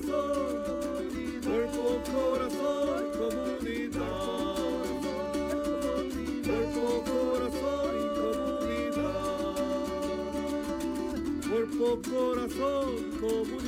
[0.00, 3.98] corazón, cuerpo, corazón, comunidad.
[6.44, 9.56] Cuerpo, corazón comunidad.
[11.48, 12.88] Cuerpo, corazón,
[13.20, 13.67] comunidad.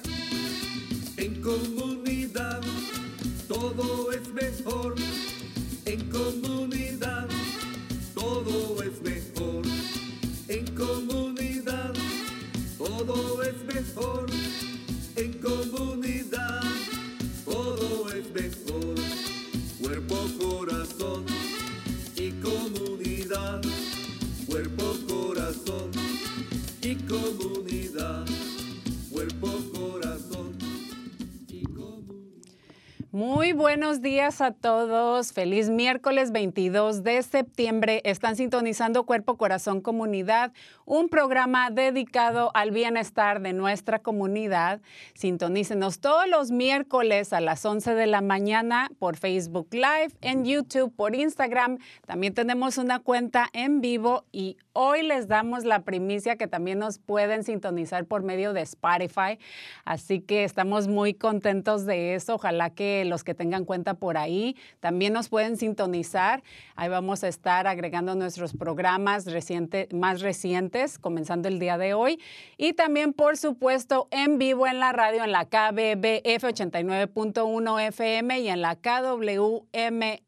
[33.13, 35.33] Muy buenos días a todos.
[35.33, 38.01] Feliz miércoles 22 de septiembre.
[38.05, 40.53] Están sintonizando Cuerpo Corazón Comunidad,
[40.85, 44.79] un programa dedicado al bienestar de nuestra comunidad.
[45.13, 50.95] Sintonícenos todos los miércoles a las 11 de la mañana por Facebook Live, en YouTube,
[50.95, 51.79] por Instagram.
[52.07, 56.99] También tenemos una cuenta en vivo y hoy les damos la primicia que también nos
[56.99, 59.37] pueden sintonizar por medio de Spotify.
[59.85, 62.35] Así que estamos muy contentos de eso.
[62.35, 66.43] Ojalá que los que tengan cuenta por ahí también nos pueden sintonizar.
[66.75, 72.19] Ahí vamos a estar agregando nuestros programas reciente, más recientes, comenzando el día de hoy.
[72.57, 78.49] Y también, por supuesto, en vivo en la radio, en la KBBF 89.1 FM y
[78.49, 79.65] en la KWMR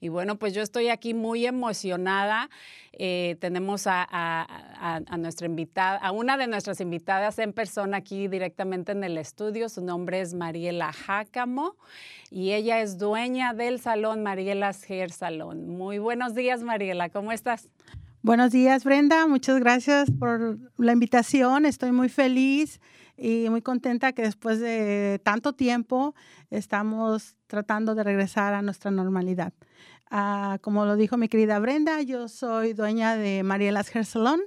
[0.00, 2.48] Y bueno, pues yo estoy aquí muy emocionada.
[2.98, 4.46] Eh, tenemos a,
[5.16, 9.68] nuestra invitada, a una de nuestras invitadas en persona aquí directamente en el estudio.
[9.68, 11.76] Su nombre es Mariela Jácamo
[12.30, 15.68] y ella es dueña del salón Mariela's Hair Salon.
[15.68, 17.68] Muy buenos días, Mariela, ¿cómo estás?
[18.22, 19.26] Buenos días, Brenda.
[19.28, 21.64] Muchas gracias por la invitación.
[21.64, 22.80] Estoy muy feliz
[23.16, 26.14] y muy contenta que después de tanto tiempo
[26.50, 29.52] estamos tratando de regresar a nuestra normalidad.
[30.10, 34.40] Uh, como lo dijo mi querida Brenda, yo soy dueña de Mariela's Hair Salon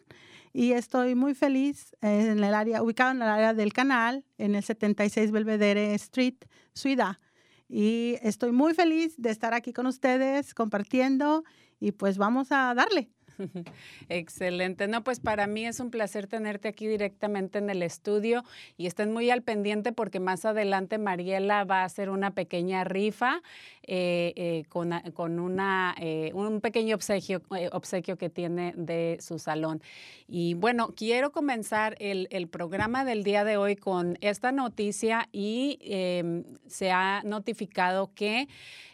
[0.54, 4.64] y estoy muy feliz en el área, ubicado en el área del canal, en el
[4.64, 6.36] 76 Belvedere Street,
[6.74, 7.20] Suida.
[7.68, 11.44] Y estoy muy feliz de estar aquí con ustedes compartiendo
[11.80, 13.12] y pues vamos a darle.
[14.10, 14.88] Excelente.
[14.88, 18.44] No, pues para mí es un placer tenerte aquí directamente en el estudio
[18.78, 23.42] y estén muy al pendiente porque más adelante Mariela va a hacer una pequeña rifa
[23.84, 27.42] eh, eh, con, con una, eh, un pequeño obsequio,
[27.72, 29.82] obsequio que tiene de su salón.
[30.28, 35.80] Y bueno, quiero comenzar el, el programa del día de hoy con esta noticia y
[35.82, 38.47] em, se ha notificado que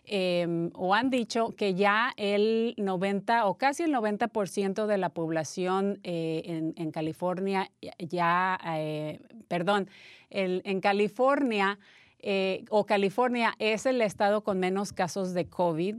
[0.07, 5.99] eh, o han dicho que ya el 90 o casi el 90% de la población
[6.03, 9.89] eh, en, California ya, eh, perdón,
[10.29, 11.79] el, en California
[12.69, 15.97] o California es el estado con menos casos de COVID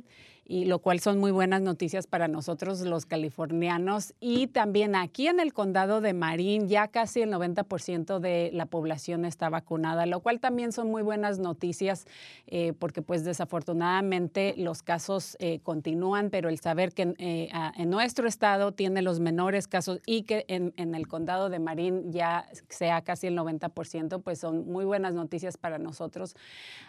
[0.48, 4.14] y lo cual son muy buenas noticias para nosotros los californianos.
[4.20, 9.24] Y también aquí en el condado de Marín ya casi el 90% de la población
[9.24, 12.06] está vacunada, lo cual también son muy buenas noticias
[12.46, 18.28] eh, porque pues desafortunadamente los casos eh, continúan, pero el saber que eh, en nuestro
[18.28, 23.02] estado tiene los menores casos y que en, en el condado de Marín ya sea
[23.02, 26.36] casi el 90%, pues son muy buenas noticias para nosotros.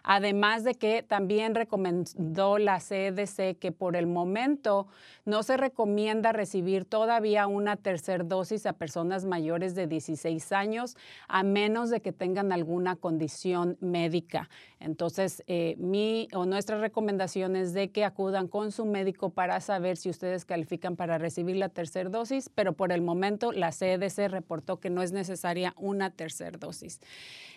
[0.03, 4.87] Además de que también recomendó la CDC que por el momento
[5.25, 10.97] no se recomienda recibir todavía una tercera dosis a personas mayores de 16 años,
[11.27, 14.49] a menos de que tengan alguna condición médica.
[14.79, 19.97] Entonces, eh, mi o nuestra recomendación es de que acudan con su médico para saber
[19.97, 24.79] si ustedes califican para recibir la tercera dosis, pero por el momento la CDC reportó
[24.79, 26.99] que no es necesaria una tercera dosis.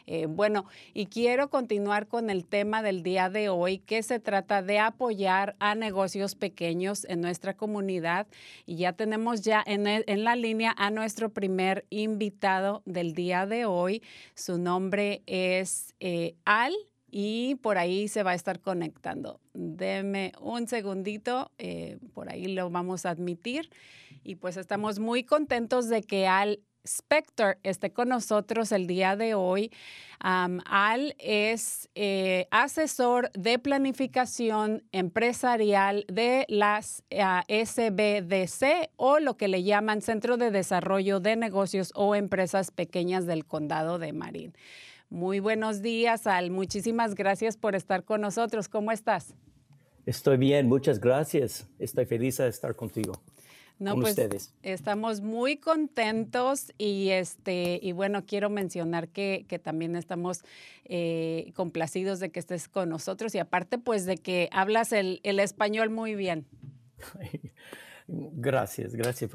[0.07, 4.63] Eh, bueno, y quiero continuar con el tema del día de hoy, que se trata
[4.63, 8.27] de apoyar a negocios pequeños en nuestra comunidad.
[8.67, 13.67] Y ya tenemos ya en, en la línea a nuestro primer invitado del día de
[13.67, 14.03] hoy.
[14.35, 16.75] Su nombre es eh, Al
[17.11, 19.41] y por ahí se va a estar conectando.
[19.53, 23.71] Deme un segundito, eh, por ahí lo vamos a admitir.
[24.23, 29.35] Y pues estamos muy contentos de que Al Spector esté con nosotros el día de
[29.35, 29.71] hoy.
[30.21, 39.63] Al es eh, asesor de planificación empresarial de las ah, SBDC o lo que le
[39.63, 44.55] llaman Centro de Desarrollo de Negocios o Empresas Pequeñas del Condado de Marín.
[45.11, 46.53] Muy buenos días, Al.
[46.53, 48.69] Muchísimas gracias por estar con nosotros.
[48.69, 49.35] ¿Cómo estás?
[50.07, 51.67] Estoy bien, muchas gracias.
[51.81, 53.15] Estoy feliz de estar contigo.
[53.81, 54.55] No, pues ustedes.
[54.63, 60.45] estamos muy contentos y este y bueno quiero mencionar que, también estamos
[60.85, 65.91] eh, complacidos de que estés con nosotros y aparte pues de que hablas el, español
[65.91, 66.47] muy bien.
[68.07, 69.31] Gracias, gracias.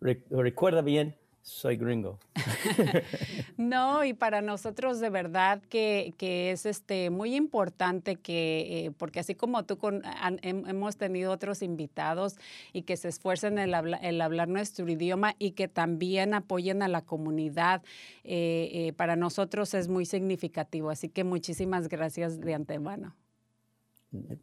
[0.00, 1.16] recuerda bien
[1.48, 2.18] soy gringo.
[3.56, 9.34] no, y para nosotros de verdad que, es este, muy importante que, eh, porque así
[9.34, 10.02] como tú con,
[10.42, 12.36] hemos tenido otros invitados
[12.72, 17.02] y que se esfuercen en el, hablar nuestro idioma y que también apoyen a la
[17.02, 17.82] comunidad,
[18.24, 20.90] eh, eh, para nosotros es muy significativo.
[20.90, 23.16] Así que muchísimas gracias de antemano.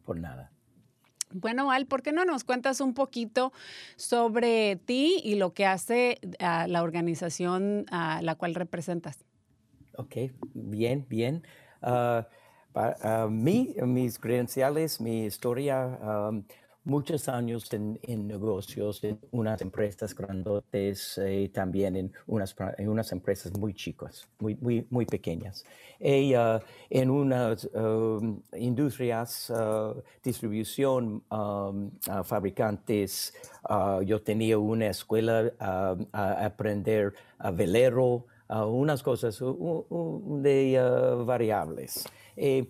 [0.04, 0.55] Por nada.
[1.40, 3.52] Bueno, Al, ¿por qué no nos cuentas un poquito
[3.96, 9.24] sobre ti y lo que hace ah, la organización a la cual representas?
[9.98, 10.16] Ok,
[10.54, 11.42] bien, bien.
[11.82, 12.26] Ah,
[12.72, 15.98] para mí, mis credenciales, mi historia,
[16.86, 23.52] muchos años en, negocios, en unas empresas grandotes eh, también en unas, en unas empresas
[23.58, 25.64] muy chicas, muy, muy, muy pequeñas.
[25.98, 26.34] Y,
[26.90, 31.90] en unas um, industrias, uh, distribución, um,
[32.24, 33.34] fabricantes,
[34.04, 42.06] yo tenía una escuela a aprender a velero, unas cosas de variables.
[42.36, 42.68] Eh,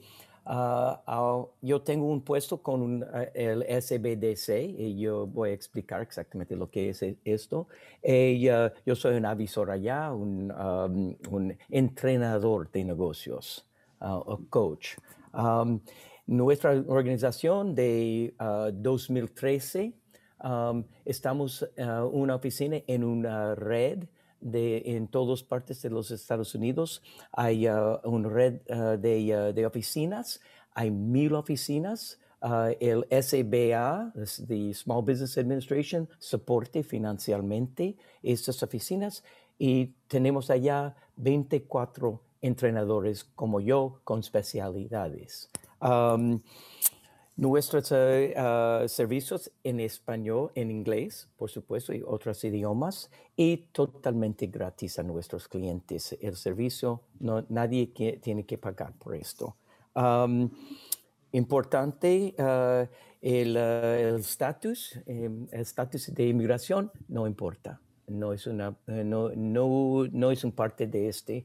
[0.48, 6.54] Ah, yo tengo un puesto con eh, el SBDC y yo voy a explicar exactamente
[6.54, 7.66] lo que es esto.
[8.00, 13.69] Y, uh, yo soy un avisor allá, un, um, un entrenador de negocios
[14.00, 14.96] uh, coach.
[15.34, 15.81] Um,
[16.28, 19.94] nuestra organización de 2013
[20.44, 24.04] um, estamos uh, una oficina en una red
[24.41, 27.03] de, en todas partes de los Estados Unidos.
[27.33, 28.61] Hay uh, una red
[28.99, 30.41] de, uh, de, oficinas,
[30.73, 32.19] hay mil oficinas.
[32.81, 34.12] el SBA,
[34.47, 39.25] the Small Business Administration, soporte financieramente estas oficinas
[39.59, 45.50] y tenemos allá 24 entrenadores como yo con especialidades.
[47.37, 54.99] Nuestros ah, servicios en español, en inglés, por supuesto, y otros idiomas, y totalmente gratis
[54.99, 56.16] a nuestros clientes.
[56.23, 57.88] El servicio, no, nadie
[58.23, 59.55] tiene que pagar por esto.
[61.33, 62.87] importante, ah,
[63.21, 63.57] el
[64.19, 67.81] estatus, em, el estatus de inmigración no importa.
[68.07, 71.45] No es, una, no, no, no es un parte de este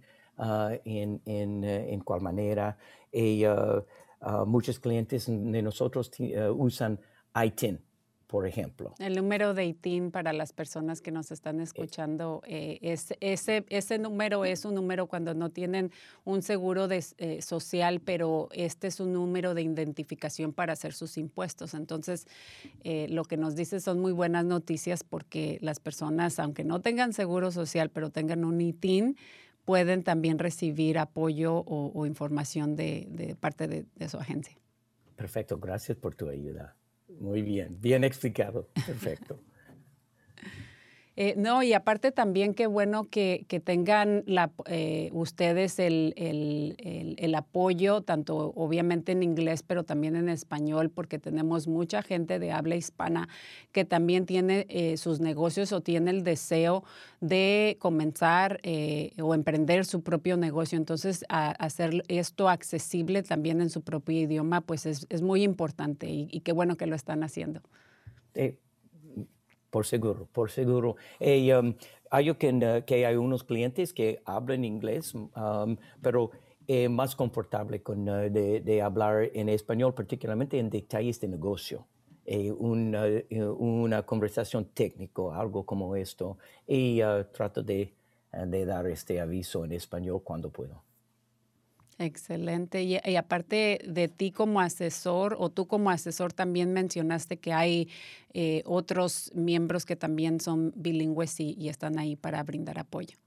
[0.85, 2.77] en, en, eh, en cual manera.
[4.21, 6.99] Ah, muchos clientes de nosotros eh, usan
[7.35, 7.79] ITIN,
[8.27, 8.93] por ejemplo.
[8.99, 11.63] El número de ITIN para las personas que nos están eh.
[11.63, 15.91] escuchando, eh, es, ese, ese número es un número cuando no tienen
[16.23, 17.01] un seguro de,
[17.41, 21.73] social, pero este es un número de identificación para hacer sus impuestos.
[21.73, 22.27] Entonces,
[22.83, 27.49] lo que nos dice son muy buenas noticias porque las personas, aunque no tengan seguro
[27.49, 29.17] social, pero tengan un ITIN,
[29.71, 34.53] pueden también recibir apoyo o, información de, parte de, su agencia.
[35.15, 36.75] Perfecto, gracias por tu ayuda.
[37.21, 38.67] Muy bien, bien explicado.
[38.85, 39.39] Perfecto.
[41.17, 48.53] Eh, no, y aparte también qué bueno que, tengan la, eh, ustedes el, apoyo, tanto
[48.55, 53.27] obviamente en inglés, pero también en español, porque tenemos mucha gente de habla hispana
[53.73, 56.83] que también tiene eh, sus negocios o tiene el deseo
[57.19, 58.61] de comenzar
[59.21, 60.77] o emprender su propio negocio.
[60.77, 66.53] Entonces, hacer esto accesible también en su propio idioma, pues es, muy importante y, qué
[66.53, 67.61] bueno que lo están haciendo.
[69.71, 70.97] Por seguro, por seguro.
[71.19, 71.73] Um,
[72.11, 76.31] hay que, que, hay unos clientes que hablan inglés, um, pero
[76.67, 81.87] es más confortable con, uh, de, hablar en español, particularmente en detalles de negocio.
[82.25, 86.37] Eh, una, eh, una, conversación técnica, algo como esto.
[86.67, 87.93] Y uh, trato de,
[88.45, 90.90] de dar este aviso en español cuando puedo.
[92.01, 92.81] Excelente.
[92.81, 97.89] Y, aparte de ti como asesor o tú como asesor también mencionaste que hay
[98.33, 103.17] eh, otros miembros que también son bilingües y, están ahí para brindar apoyo.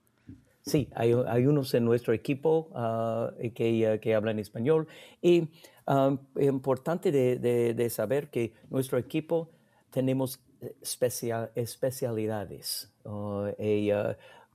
[0.63, 1.13] Sí, hay,
[1.47, 4.89] unos en nuestro equipo ah, que, que, hablan español
[5.23, 5.49] y
[5.87, 9.51] ah, importante de, saber que nuestro equipo
[9.91, 10.41] tenemos
[10.83, 12.91] especial, especialidades.
[13.05, 13.53] Uh,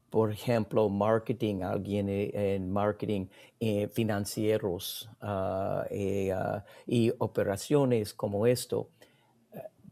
[0.10, 3.28] por ejemplo, marketing, alguien e, en marketing
[3.60, 8.90] eh, financieros ah, eh, ah, y operaciones como esto.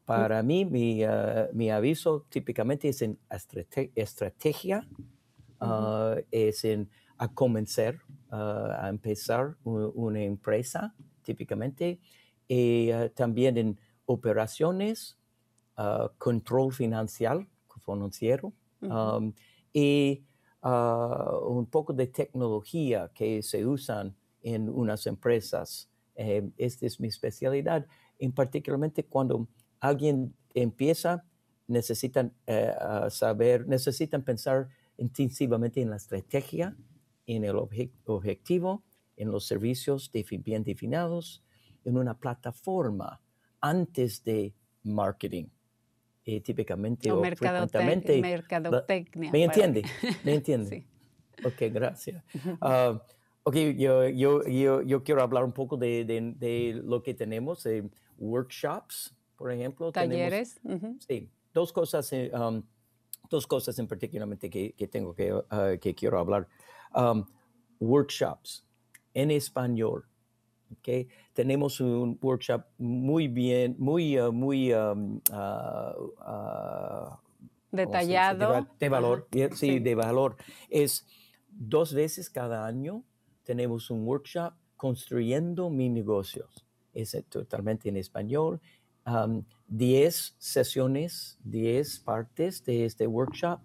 [0.06, 3.20] Para mí, mi, ah, mi, aviso típicamente es en
[3.96, 4.88] estrategia,
[6.32, 7.98] es en a comenzar,
[8.30, 10.94] a empezar una empresa,
[11.24, 12.00] típicamente,
[12.48, 15.18] y también en operaciones,
[16.20, 17.48] control financiero,
[17.84, 18.54] financiero
[19.74, 20.24] y
[20.62, 25.90] ah, un poco de tecnología que se usan en unas empresas.
[26.16, 27.86] Eh, esta es mi especialidad,
[28.20, 29.48] en particularmente cuando
[29.80, 31.24] alguien empieza,
[31.68, 32.74] necesitan eh,
[33.10, 36.76] saber, necesitan pensar intensivamente en la estrategia,
[37.28, 37.56] en el
[38.06, 38.84] objetivo,
[39.16, 40.12] en los servicios
[40.44, 41.44] bien definidos,
[41.84, 43.22] en una plataforma
[43.62, 45.46] antes de marketing.
[46.30, 49.32] Eh, típicamente o, mercadotecnia.
[49.32, 49.86] ¿Me entiende?
[50.26, 50.70] ¿Me entiende?
[50.82, 50.86] sí.
[51.46, 52.22] Ok, gracias.
[52.60, 53.00] Uh,
[53.44, 57.66] ok, yo, yo, yo, yo, quiero hablar un poco de, de, de lo que tenemos,
[57.66, 59.94] eh, workshops, por ejemplo.
[59.94, 60.60] Talleres.
[61.08, 62.62] Sí, dos cosas, eh, um,
[63.30, 65.46] dos cosas en particularmente que, que tengo que, uh,
[65.80, 66.46] que quiero hablar.
[66.94, 67.24] Um,
[67.80, 68.66] workshops
[69.14, 70.04] en español
[70.80, 71.08] Okay.
[71.38, 77.16] Tenemos un workshop muy bien, muy, uh, muy um, uh, uh,
[77.72, 78.68] detallado.
[78.80, 80.36] De, valor, sí, de valor.
[80.68, 81.06] Es
[81.52, 83.04] dos veces cada año
[83.44, 86.66] tenemos un workshop construyendo mi negocios.
[86.92, 88.60] Es totalmente en español.
[89.06, 93.60] Um, diez sesiones, diez partes de este workshop.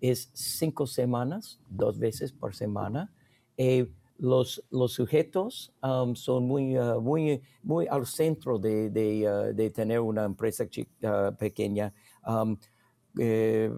[0.00, 3.12] Es cinco semanas, dos veces por semana.
[3.58, 3.92] Eh,
[4.22, 9.68] los, los sujetos um, son muy, uh, muy, muy al centro de, de, uh, de
[9.70, 11.92] tener una empresa chica, pequeña.
[12.24, 12.56] Um,
[13.18, 13.68] eh,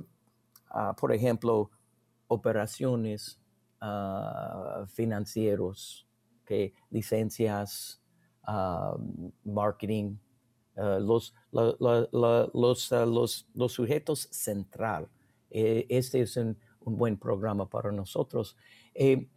[0.70, 1.70] uh, por ejemplo,
[2.28, 3.40] operaciones
[4.94, 6.06] financieros,
[6.90, 8.00] licencias,
[8.48, 10.16] um, marketing,
[10.74, 15.08] los, los, los, los, sujetos central.
[15.50, 18.56] Eh, este es un, un, buen programa para nosotros.
[18.94, 19.28] Eh,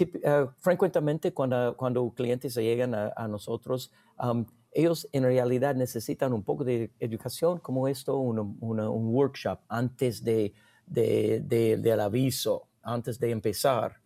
[0.00, 3.92] uh, frecuentemente cuando, cuando clientes llegan a, nosotros,
[4.72, 10.52] ellos en realidad necesitan un poco de educación como esto, un workshop antes de,
[10.86, 11.40] de,
[11.78, 14.00] del aviso, antes de empezar.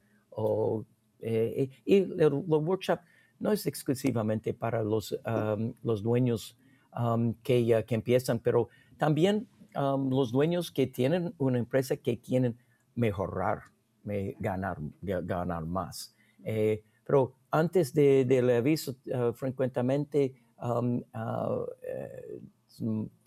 [1.21, 3.01] Eh, y el, workshop
[3.41, 5.19] no es exclusivamente para los,
[5.83, 6.57] los dueños
[7.43, 12.59] que, que empiezan, pero también los dueños que tienen una empresa que quieren
[12.95, 13.63] mejorar
[14.39, 16.15] ganar, ganar más.
[16.45, 21.67] Eh, pero antes del aviso, uh, frecuentemente, um, uh,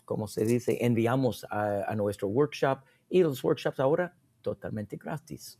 [0.04, 5.58] como se dice, enviamos a nuestro workshop y los workshops ahora totalmente gratis.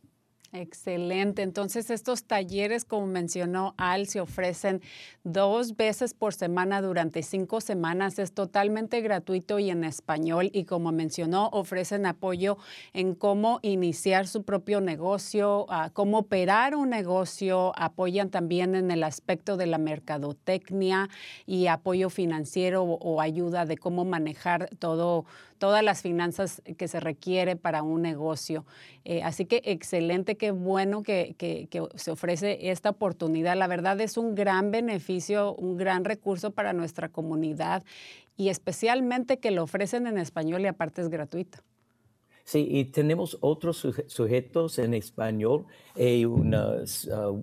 [0.54, 1.40] Excelente.
[1.40, 4.82] Entonces, estos talleres, como mencionó Al, se ofrecen
[5.24, 8.18] dos veces por semana durante cinco semanas.
[8.18, 10.50] Es totalmente gratuito y en español.
[10.52, 12.58] Y como mencionó, ofrecen apoyo
[12.92, 17.72] en cómo iniciar su propio negocio, cómo operar un negocio.
[17.74, 21.08] Apoyan también en el aspecto de la mercadotecnia
[21.46, 25.24] y apoyo financiero o, ayuda de cómo manejar todo
[25.62, 28.66] todas las finanzas que se requiere para un negocio.
[29.04, 33.56] Eh, así que excelente, qué bueno que, que, se ofrece esta oportunidad.
[33.56, 37.84] La verdad es un gran beneficio, un gran recurso para nuestra comunidad
[38.36, 41.58] y especialmente que lo ofrecen en español y aparte es gratuito.
[42.42, 46.56] Sí, y tenemos otros sujetos en español y un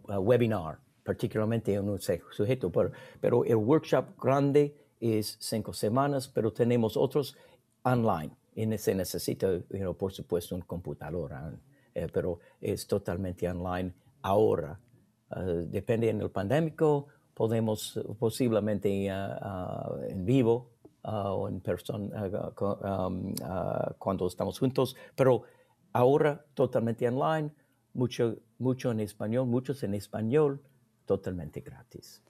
[0.06, 6.98] webinar, particularmente en un sujeto, pero, pero el workshop grande es cinco semanas, pero tenemos
[6.98, 7.38] otros
[7.84, 9.48] online y se necesita,
[9.98, 11.32] por supuesto, un computador,
[11.94, 14.80] eh, pero es totalmente online ahora.
[15.32, 20.72] Uh, depende en el pandémico, podemos posiblemente en vivo
[21.04, 23.34] o en persona um,
[23.98, 25.44] cuando estamos juntos, pero
[25.94, 27.52] ahora totalmente online,
[27.94, 30.62] mucho, mucho en español, muchos en español,
[31.06, 32.22] totalmente gratis.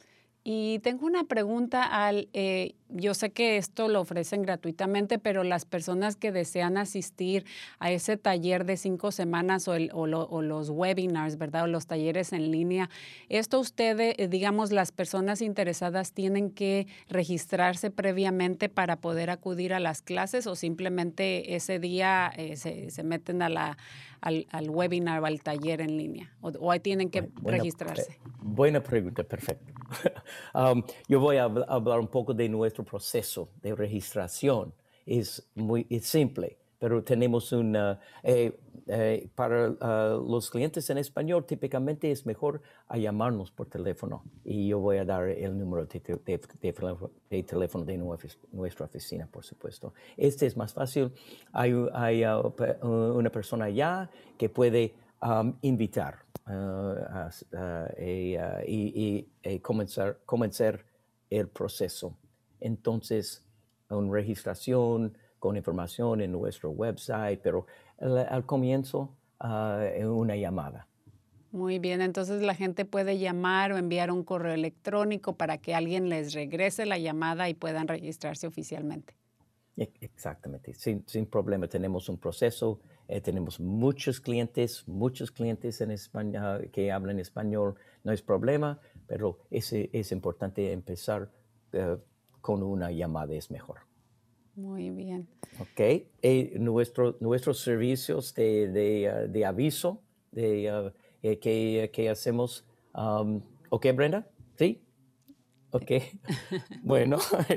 [0.52, 5.66] Y tengo una pregunta al, eh, yo sé que esto lo ofrecen gratuitamente, pero las
[5.66, 7.46] personas que desean asistir
[7.78, 11.66] a ese taller de cinco semanas o, el, o, los webinars, ¿verdad?
[11.66, 12.90] O los talleres en línea,
[13.30, 19.80] esto ustedes, eh, digamos, las personas interesadas tienen que registrarse previamente para poder acudir a
[19.80, 23.78] las clases o simplemente ese día eh, se, se, meten a la,
[24.20, 28.18] al, al, webinar o al taller en línea o, ahí tienen que registrarse.
[28.42, 29.74] Buena pregunta, perfecto.
[30.54, 34.74] Um, yo voy a hablar un poco de nuestro proceso de registración.
[35.06, 38.00] Es muy simple, pero tenemos una...
[38.24, 38.58] Eh,
[38.92, 44.70] eh, para uh, los clientes en español, típicamente es mejor a llamarnos por teléfono y
[44.70, 47.98] yo voy a dar el número de, teléfono de
[48.52, 49.94] nuestra oficina, por supuesto.
[50.18, 51.12] Este es más fácil.
[51.52, 52.52] Hay, hay uh,
[53.14, 57.30] una persona allá que puede um, invitar uh,
[57.98, 60.86] y, comenzar, comenzar
[61.30, 62.18] el proceso.
[62.60, 63.46] Entonces,
[63.90, 67.66] una registración con información en nuestro website, pero
[68.00, 70.88] al, comienzo uh, una llamada.
[71.52, 76.08] Muy bien, entonces la gente puede llamar o enviar un correo electrónico para que alguien
[76.08, 79.16] les regrese la llamada y puedan registrarse oficialmente.
[79.76, 81.68] Exactamente, sin, sin problema.
[81.68, 87.74] Tenemos un proceso, eh, tenemos muchos clientes, muchos clientes en español, que hablan español,
[88.04, 91.32] no es problema, pero es, es importante empezar
[91.74, 91.98] uh,
[92.40, 93.80] con una llamada, es mejor.
[94.56, 95.28] Muy bien.
[95.60, 95.80] Ok.
[96.22, 100.92] Eh, nuestro, nuestros servicios de, de, de aviso de, uh,
[101.24, 102.64] eh, que, que, hacemos.
[102.94, 104.28] Um, ok, Brenda?
[104.56, 104.84] ¿Sí?
[105.72, 105.92] Ok.
[106.82, 107.20] bueno,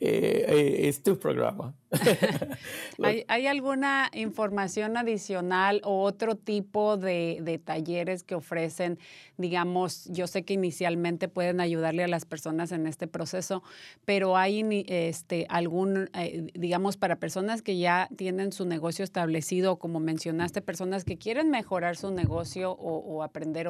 [0.00, 1.74] eh, es tu programa.
[3.28, 8.98] ¿Hay, alguna información adicional o otro tipo de, talleres que ofrecen?
[9.36, 13.62] Digamos, yo sé que inicialmente pueden ayudarle a las personas en este proceso,
[14.04, 20.00] pero hay este, algún, eh, digamos, para personas que ya tienen su negocio establecido, como
[20.00, 23.66] mencionaste, personas que quieren mejorar su negocio o, aprender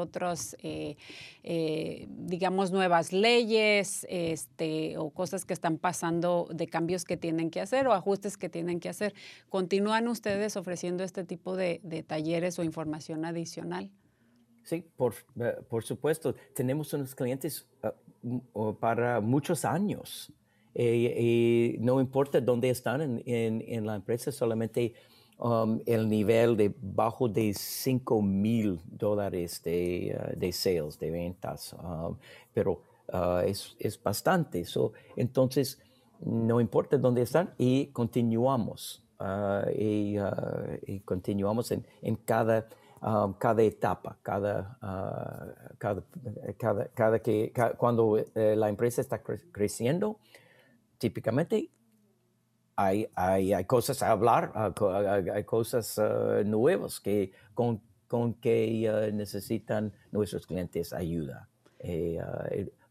[0.63, 0.97] eh,
[1.43, 7.61] eh, digamos, nuevas leyes este, o cosas que están pasando de cambios que tienen que
[7.61, 9.15] hacer o ajustes que tienen que hacer.
[9.49, 13.91] ¿Continúan ustedes ofreciendo este tipo de, talleres o información adicional?
[14.63, 16.35] Sí, por, eh, por supuesto.
[16.55, 17.95] Tenemos unos clientes ah,
[18.81, 20.33] para muchos años.
[20.75, 24.93] Eh, no importa dónde están en, en, la empresa, solamente
[25.39, 31.75] um, el nivel de bajo de 5 mil dólares de, ah, de sales, de ventas.
[31.83, 32.17] Um,
[32.53, 34.65] pero ah, es, es, bastante.
[34.65, 35.81] So, entonces,
[36.21, 39.03] no importa dónde están y continuamos.
[39.19, 42.69] Ah, ah, y, continuamos en, en cada,
[43.01, 46.03] um, cada etapa, cada, uh, cada,
[46.59, 50.19] cada, cada, que, cuando eh, la empresa está creciendo,
[50.99, 51.71] típicamente
[52.77, 54.53] hay, hay, cosas a hablar,
[55.33, 55.99] hay, cosas
[56.45, 61.49] nuevas que, con, con que necesitan nuestros clientes ayuda.
[61.79, 62.21] Eh,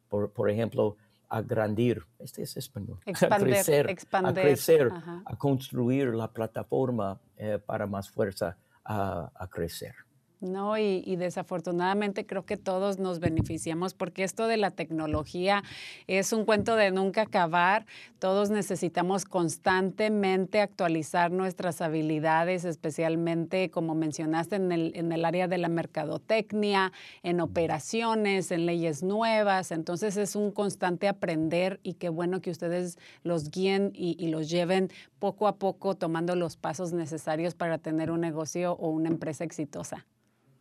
[0.10, 0.96] por, por ejemplo,
[1.30, 4.92] agrandir, este es español, a crecer, expander, a, crecer
[5.26, 9.96] a construir la plataforma eh, para más fuerza a, a crecer.
[10.42, 15.64] No, y, desafortunadamente creo que todos nos beneficiamos porque esto de la tecnología
[16.08, 17.86] es un cuento de nunca acabar.
[18.20, 25.58] Todos necesitamos constantemente actualizar nuestras habilidades, especialmente como mencionaste en el, en el área de
[25.58, 26.92] la mercadotecnia,
[27.24, 29.72] en operaciones, en leyes nuevas.
[29.72, 34.50] Entonces es un constante aprender y qué bueno que ustedes los guíen y, y los
[34.50, 39.46] lleven poco a poco tomando los pasos necesarios para tener un negocio o una empresa
[39.46, 40.06] exitosa.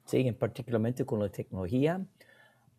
[0.06, 2.04] Sí, particularmente con la tecnología,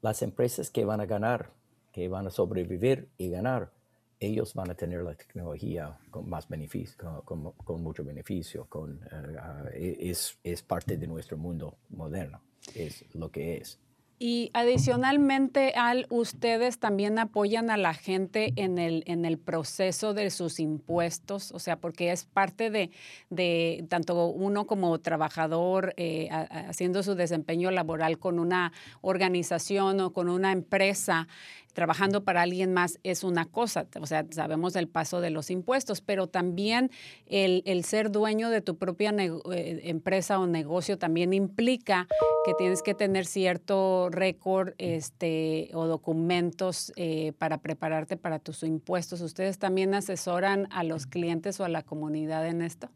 [0.01, 1.51] las empresas que van a ganar,
[1.91, 3.71] que van a sobrevivir y ganar,
[4.19, 10.37] ellos van a tener la tecnología con más beneficio, con, mucho beneficio, con, uh, es,
[10.43, 12.41] es, parte de nuestro mundo moderno,
[12.73, 13.79] es lo que es.
[14.17, 20.29] Y adicionalmente, Al, ustedes también apoyan a la gente en el, en el proceso de
[20.29, 22.91] sus impuestos, o sea, porque es parte de,
[23.29, 30.29] de tanto uno como trabajador eh, haciendo su desempeño laboral con una organización o con
[30.29, 31.27] una empresa
[31.75, 36.01] trabajando para alguien más es una cosa, o sea, sabemos el paso de los impuestos,
[36.01, 36.89] pero también
[37.27, 42.07] el, ser dueño de tu propia eh, empresa o negocio también implica
[42.45, 49.19] que tienes que tener cierto récord este, o documentos eh, para prepararte para tus impuestos.
[49.19, 52.89] ¿Ustedes también asesoran a los clientes o a la comunidad en esto?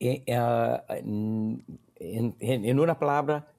[0.00, 1.62] Eh, ah, en,
[2.00, 3.52] en, una palabra,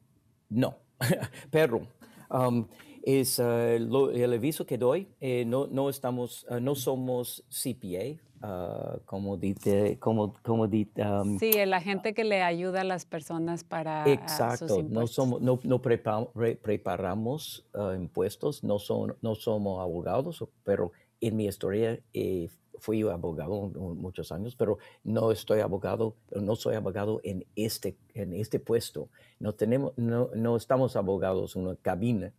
[0.50, 0.78] no,
[1.52, 1.88] pero...
[2.32, 2.68] Um,
[3.04, 5.08] es uh, el aviso que doy.
[5.20, 11.52] Eh, no, no, estamos, uh, no somos CPA, uh, como dice, como, como um, sí,
[11.66, 14.84] la gente que le ayuda a las personas para exacto.
[14.84, 22.00] no somos, no, no preparamos impuestos, no son, no somos abogados, pero en mi historia
[22.14, 28.34] eh, fui abogado muchos años, pero no estoy abogado, no soy abogado en este, en
[28.34, 29.10] este puesto.
[29.40, 32.34] No tenemos, no, no estamos abogados en una cabina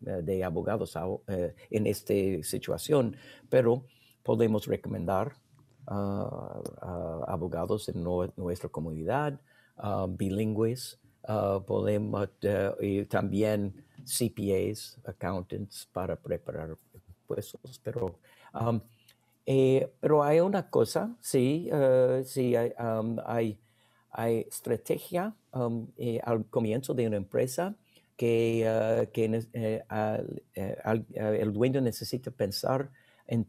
[0.00, 0.96] de abogados
[1.28, 3.16] eh, en esta situación,
[3.48, 3.84] pero
[4.22, 5.32] podemos recomendar
[5.86, 8.04] a abogados en
[8.36, 9.40] nuestra comunidad,
[10.10, 11.00] bilingües,
[11.66, 12.28] podemos
[12.80, 16.76] y también CPAs, accountants para preparar
[17.26, 18.18] puestos, pero
[18.54, 18.80] um,
[19.46, 21.68] eh, pero hay una cosa, sí,
[22.24, 23.58] sí hay, um, hay,
[24.12, 25.88] hay, estrategia um,
[26.22, 27.74] al comienzo de una empresa
[28.20, 28.66] que,
[29.88, 30.20] ah,
[30.54, 32.90] eh, eh, el dueño necesita pensar
[33.26, 33.46] en,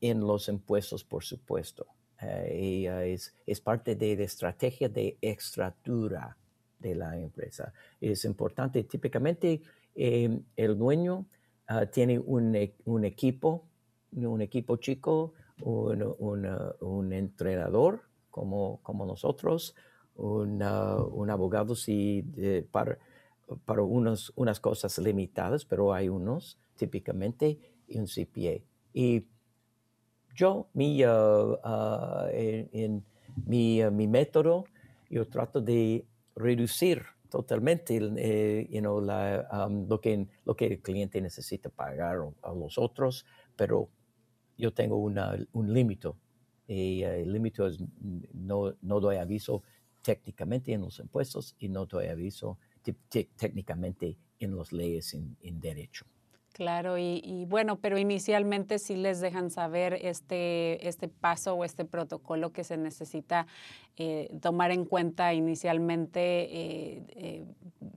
[0.00, 1.86] en, los impuestos, por supuesto.
[2.22, 6.38] Eh, ah, es, es, parte de la estrategia de extratura
[6.78, 7.70] de la empresa.
[8.00, 9.60] Es importante, típicamente
[9.94, 11.26] em, el dueño
[11.66, 13.66] ah, tiene un, e, un, equipo,
[14.12, 16.02] un equipo chico, un,
[16.80, 19.74] un entrenador como, como nosotros,
[20.14, 22.24] un, abogado si,
[22.70, 22.98] para,
[23.64, 27.58] para unos, unas cosas limitadas, pero hay unos típicamente
[27.94, 28.62] un CPA.
[28.92, 29.26] Y
[30.34, 33.04] yo, mi, uh, uh, en,
[33.46, 34.64] mi, uh, mi, método,
[35.10, 36.04] yo trato de
[36.36, 43.26] reducir totalmente eh, um, lo, que, lo que el cliente necesita pagar a los otros,
[43.56, 43.88] pero
[44.56, 46.12] yo tengo una, un límite.
[46.66, 47.78] Y el límite es
[48.34, 49.62] no, no doy aviso
[50.02, 52.58] técnicamente en los impuestos y no doy aviso
[52.92, 56.06] técnicamente en las leyes en, derecho.
[56.52, 62.52] Claro, y, bueno, pero inicialmente sí les dejan saber este, este paso o este protocolo
[62.52, 63.46] que se necesita
[63.96, 67.44] eh, tomar en cuenta inicialmente, eh, eh,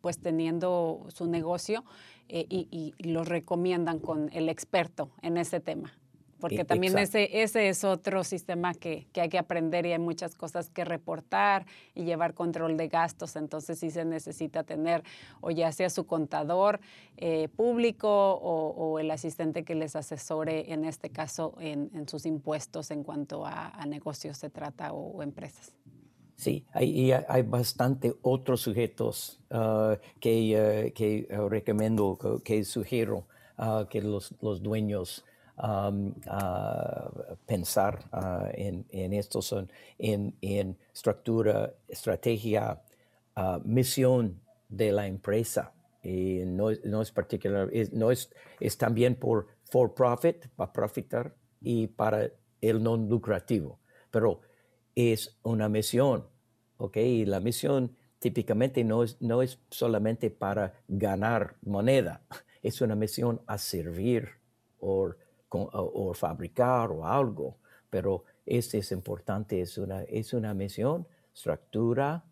[0.01, 1.83] pues teniendo su negocio
[2.27, 2.67] y,
[2.99, 6.00] y, los recomiendan con el experto en ese tema
[6.41, 10.35] porque también ese, ese es otro sistema que, que, hay que aprender y hay muchas
[10.35, 15.03] cosas que reportar y llevar control de gastos, entonces sí se necesita tener
[15.39, 16.81] o ya sea su contador
[17.17, 22.91] eh, público o, el asistente que les asesore, en este caso, en, en sus impuestos
[22.91, 25.73] en cuanto a, negocios se trata o, empresas.
[26.35, 33.27] Sí, hay, hay bastante otros sujetos ah, que, uh, que uh, recomiendo, que sugiero
[33.59, 35.23] uh, que los, los dueños
[37.45, 38.09] pensar
[38.53, 42.81] en, en, esto son en, estructura, estrategia,
[43.63, 45.73] misión de la empresa.
[46.03, 51.87] Y no, no es particular, no es, es también por for profit, para profitar y
[51.87, 53.79] para el no lucrativo,
[54.11, 54.41] pero
[54.93, 56.27] es una misión,
[56.77, 56.97] ¿ok?
[56.97, 62.21] Y la misión típicamente no es, no es solamente para ganar moneda,
[62.61, 64.29] es una misión a servir
[64.79, 65.13] o
[65.51, 67.57] o, fabricar o algo,
[67.89, 72.23] pero este es importante, es una, es una misión, estructura,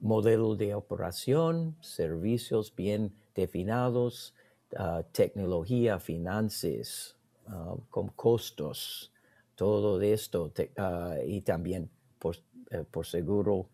[0.00, 4.34] modelo de operación, servicios bien definidos,
[4.72, 9.12] uh, tecnología, finanzas, uh, con costos,
[9.54, 12.36] todo esto, uh, y también por,
[12.70, 13.68] eh, por seguro,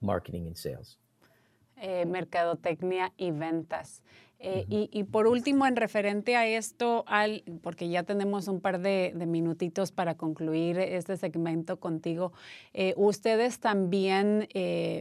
[0.00, 0.98] marketing y sales.
[1.76, 4.02] Eh, mercadotecnia y ventas.
[4.38, 9.12] Eh, y, por último, en referente a esto, al, porque ya tenemos un par de,
[9.26, 12.32] minutitos para concluir este segmento contigo,
[12.74, 14.48] eh, ustedes también,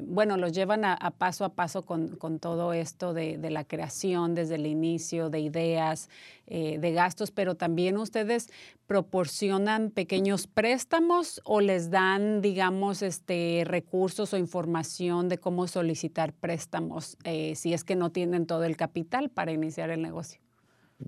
[0.08, 4.66] bueno, los llevan a, paso a paso con, todo esto de, la creación desde el
[4.66, 6.10] inicio, de ideas,
[6.48, 8.52] eh, de gastos, pero también ustedes
[8.86, 17.18] proporcionan pequeños préstamos o les dan, digamos, este, recursos o información de cómo solicitar préstamos
[17.24, 20.40] eh, si es que no tienen todo el capital para iniciar el negocio.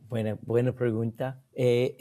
[0.09, 1.39] Buena, buena pregunta.
[1.53, 1.95] Eh,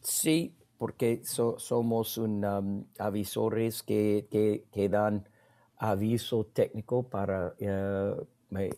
[0.00, 5.28] sí, porque somos un, avisores que, que, dan
[5.76, 7.54] aviso técnico para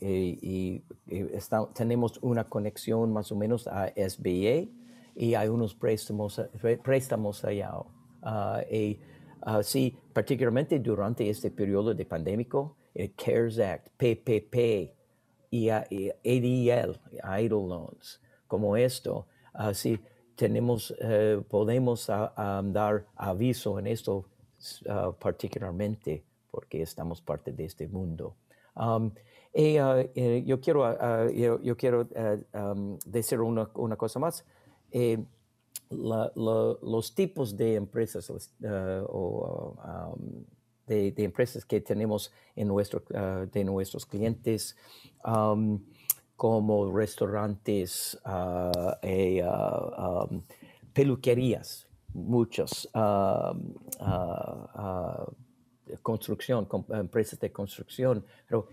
[0.01, 0.83] y,
[1.75, 4.69] tenemos una conexión más o menos a SBA
[5.15, 6.41] y hay unos préstamos,
[6.83, 7.73] préstamos allá.
[8.23, 9.01] Uh, y,
[9.47, 14.95] uh, sí, particularmente durante este periodo de pandémico, el CARES Act, PPP
[15.51, 17.01] y, ADL,
[17.41, 19.99] Idle Loans, como esto, uh, sí,
[20.35, 20.95] tenemos,
[21.49, 24.27] podemos dar aviso en esto
[25.21, 28.35] particularmente porque estamos parte de este mundo.
[28.75, 29.13] Um,
[29.55, 34.19] y, uh, eh, yo quiero, uh, yo, yo, quiero uh, um, decir una, una, cosa
[34.19, 34.45] más.
[34.91, 35.23] Eh,
[35.91, 40.45] la, la, los tipos de empresas o um,
[40.87, 43.03] de, de, empresas que tenemos en nuestro,
[43.53, 44.75] de nuestros clientes,
[45.25, 45.79] um,
[46.35, 48.19] como restaurantes,
[49.03, 50.43] e, um,
[50.95, 52.88] peluquerías, muchos,
[56.03, 58.67] construcción, empresas de construcción, pero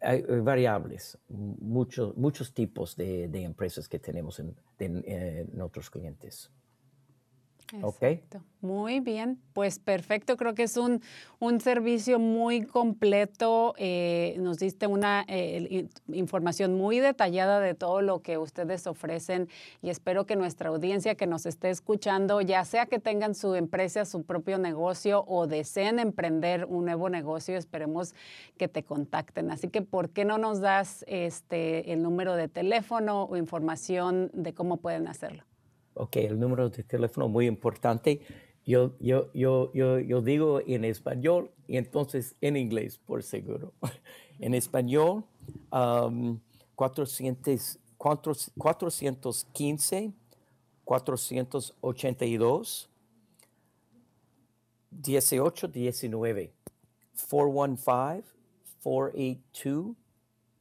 [0.00, 6.50] hay variables, muchos, muchos tipos de, de empresas que tenemos en, otros clientes.
[7.72, 8.42] Exacto.
[8.60, 10.36] Muy bien, pues perfecto.
[10.36, 11.00] Creo que es un,
[11.38, 13.74] un servicio muy completo.
[13.78, 19.48] Eh, nos diste una eh, información muy detallada de todo lo que ustedes ofrecen
[19.80, 24.04] y espero que nuestra audiencia que nos esté escuchando, ya sea que tengan su empresa,
[24.04, 28.14] su propio negocio o deseen emprender un nuevo negocio, esperemos
[28.58, 29.50] que te contacten.
[29.50, 34.52] Así que, ¿por qué no nos das este, el número de teléfono o información de
[34.52, 35.49] cómo pueden hacerlo?
[35.94, 38.20] Ok, el número de teléfono muy importante.
[38.64, 43.72] Yo, yo, yo, yo, yo digo en español y entonces en inglés, por seguro.
[44.38, 45.24] en español,
[45.72, 46.38] um,
[46.76, 50.12] 400, 415,
[50.84, 52.90] 482,
[54.90, 56.52] 1819,
[57.14, 58.24] 415,
[58.82, 59.96] 482,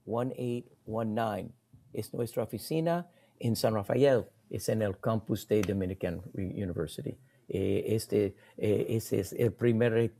[0.05, 1.51] 1819.
[1.93, 7.17] Es nuestra oficina en San Rafael es en el campus de Dominican University.
[7.47, 10.11] Eh, este, eh, es el primer eh,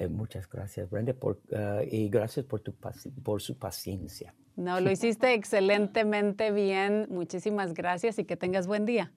[0.01, 2.75] Eh, muchas gracias, Brenda, por, uh, y gracias por, tu
[3.23, 4.35] por su paciencia.
[4.57, 7.07] No, lo hiciste excelentemente bien.
[7.11, 9.13] Muchísimas gracias y que tengas buen día.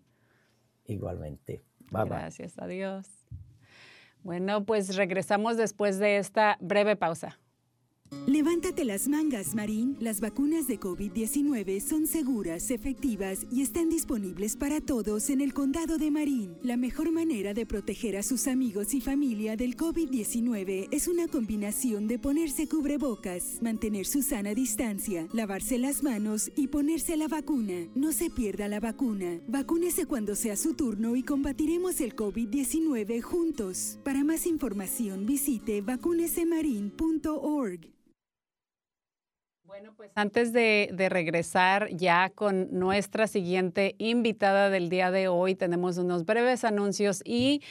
[0.84, 1.64] Igualmente.
[1.90, 3.08] Bye, gracias, adiós.
[4.24, 7.40] Bueno, pues regresamos después de esta breve pausa.
[8.26, 9.98] Levántate las mangas, Marín.
[10.00, 15.98] Las vacunas de COVID-19 son seguras, efectivas y están disponibles para todos en el condado
[15.98, 16.56] de Marín.
[16.64, 22.08] La mejor manera de proteger a sus amigos y familia del COVID-19 es una combinación
[22.08, 27.90] de ponerse cubrebocas, mantener su sana distancia, lavarse las manos y ponerse la vacuna.
[27.94, 29.42] No se pierda la vacuna.
[29.48, 34.00] Vacúnese cuando sea su turno y combatiremos el COVID-19 juntos.
[34.04, 37.94] Para más información visite vacunesemarin.org.
[39.74, 45.98] Bueno, pues antes de, regresar ya con nuestra siguiente invitada del día de hoy, tenemos
[45.98, 47.64] unos breves anuncios y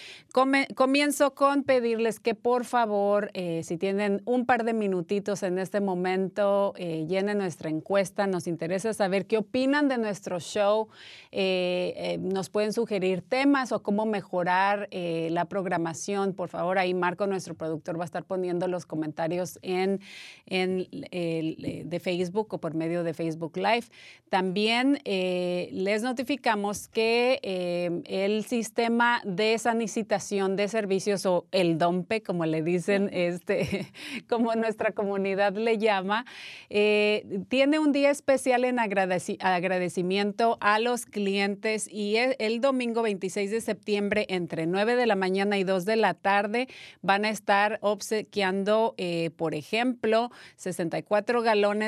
[0.75, 5.81] comienzo con pedirles que por favor, eh, si tienen un par de minutitos en este
[5.81, 8.27] momento, eh, llenen nuestra encuesta.
[8.27, 10.89] Nos interesa saber qué opinan de nuestro show.
[11.31, 16.35] Eh, nos pueden sugerir temas o cómo mejorar la programación.
[16.35, 20.01] Por favor, ahí Marco, nuestro productor, va a estar poniendo los comentarios en,
[20.47, 23.85] en el de Facebook o por medio de Facebook Live.
[24.31, 32.23] También eh, les notificamos que eh, el sistema de sanitación de servicios o el DOMPE,
[32.23, 33.93] como le dicen, este,
[34.29, 36.25] como nuestra comunidad le llama,
[36.71, 43.51] eh, tiene un día especial en agradecimiento a los clientes y el, el domingo 26
[43.51, 46.69] de septiembre entre 9 de la mañana y 2 de la tarde
[47.03, 48.97] van a estar obsequiando,
[49.37, 51.82] por ejemplo, 64 galones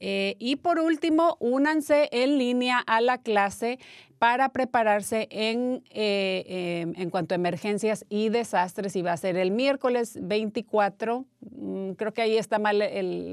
[0.00, 3.78] Eh, y por último, únanse en línea a la clase
[4.18, 6.44] para prepararse en, eh,
[6.82, 8.96] em, en cuanto a emergencias y desastres.
[8.96, 11.24] Y va a ser el miércoles 24.
[11.40, 12.78] Mm, creo que ahí está mal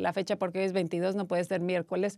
[0.02, 2.18] la fecha porque hoy es 22, no puede ser miércoles,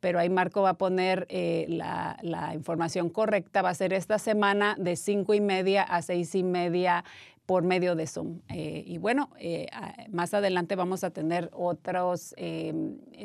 [0.00, 3.62] pero ahí Marco va a poner eh, la, la información correcta.
[3.62, 7.04] Va a ser esta semana de 5 y media a 6 y media
[7.48, 8.40] por medio de Zoom.
[8.50, 9.68] Eh, y bueno, eh,
[10.10, 12.74] más adelante vamos a tener otros eh,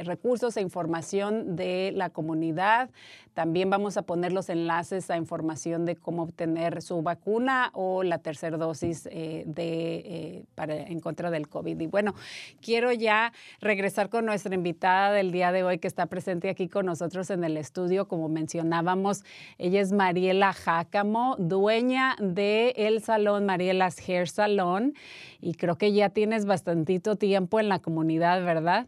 [0.05, 2.89] recursos e información de la comunidad.
[3.33, 8.19] También vamos a poner los enlaces a información de cómo obtener su vacuna o la
[8.19, 11.81] tercera dosis de, para, en contra del COVID.
[11.81, 12.13] Y bueno,
[12.61, 16.85] quiero ya regresar con nuestra invitada del día de hoy que está presente aquí con
[16.85, 18.07] nosotros en el estudio.
[18.07, 19.23] Como mencionábamos,
[19.57, 24.93] ella es Mariela Jácamo, dueña del el Salón Mariela's Salón
[25.41, 28.87] y creo que ya tienes bastantito tiempo en la comunidad, ¿verdad?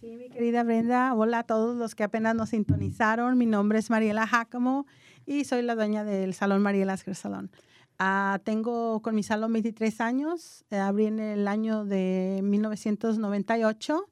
[0.00, 1.14] Sí, mi querida Brenda.
[1.14, 3.38] Hola a todos los que apenas nos sintonizaron.
[3.38, 4.86] Mi nombre es Mariela Jacamo
[5.26, 7.50] y soy la dueña del Salón Mariela's Hair Salon.
[7.98, 14.10] Ah, tengo con mi salón 23 años, eh, abrí en el año de 1998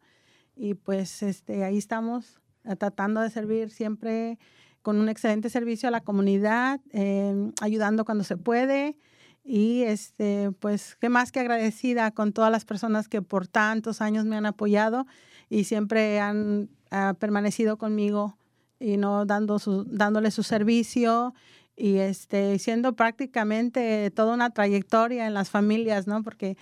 [0.54, 4.38] y pues este, ahí estamos eh, tratando de servir siempre
[4.82, 8.96] con un excelente servicio a la comunidad, eh, ayudando cuando se puede,
[9.44, 14.24] y este, pues, qué más que agradecida con todas las personas que por tantos años
[14.24, 15.06] me han apoyado
[15.48, 16.70] y siempre han
[17.18, 18.36] permanecido conmigo
[18.78, 21.34] y no dando su, dándole su servicio
[21.76, 26.22] y este, siendo prácticamente toda una trayectoria en las familias, ¿no?
[26.22, 26.56] Porque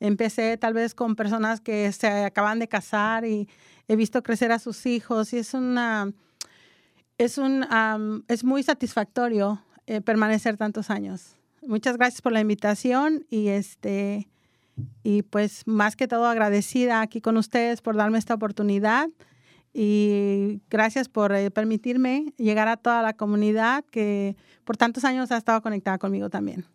[0.00, 3.48] empecé tal vez con personas que se acaban de casar y
[3.88, 6.12] he visto crecer a sus hijos y es una,
[7.16, 7.64] es un,
[8.28, 11.35] es muy satisfactorio eh, permanecer tantos años
[11.66, 14.28] muchas gracias por la invitación y este
[15.02, 19.08] y pues más que todo agradecida aquí con ustedes por darme esta oportunidad
[19.72, 25.36] y gracias por eh, permitirme llegar a toda la comunidad que por tantos años ha
[25.36, 26.66] estado conectada conmigo también.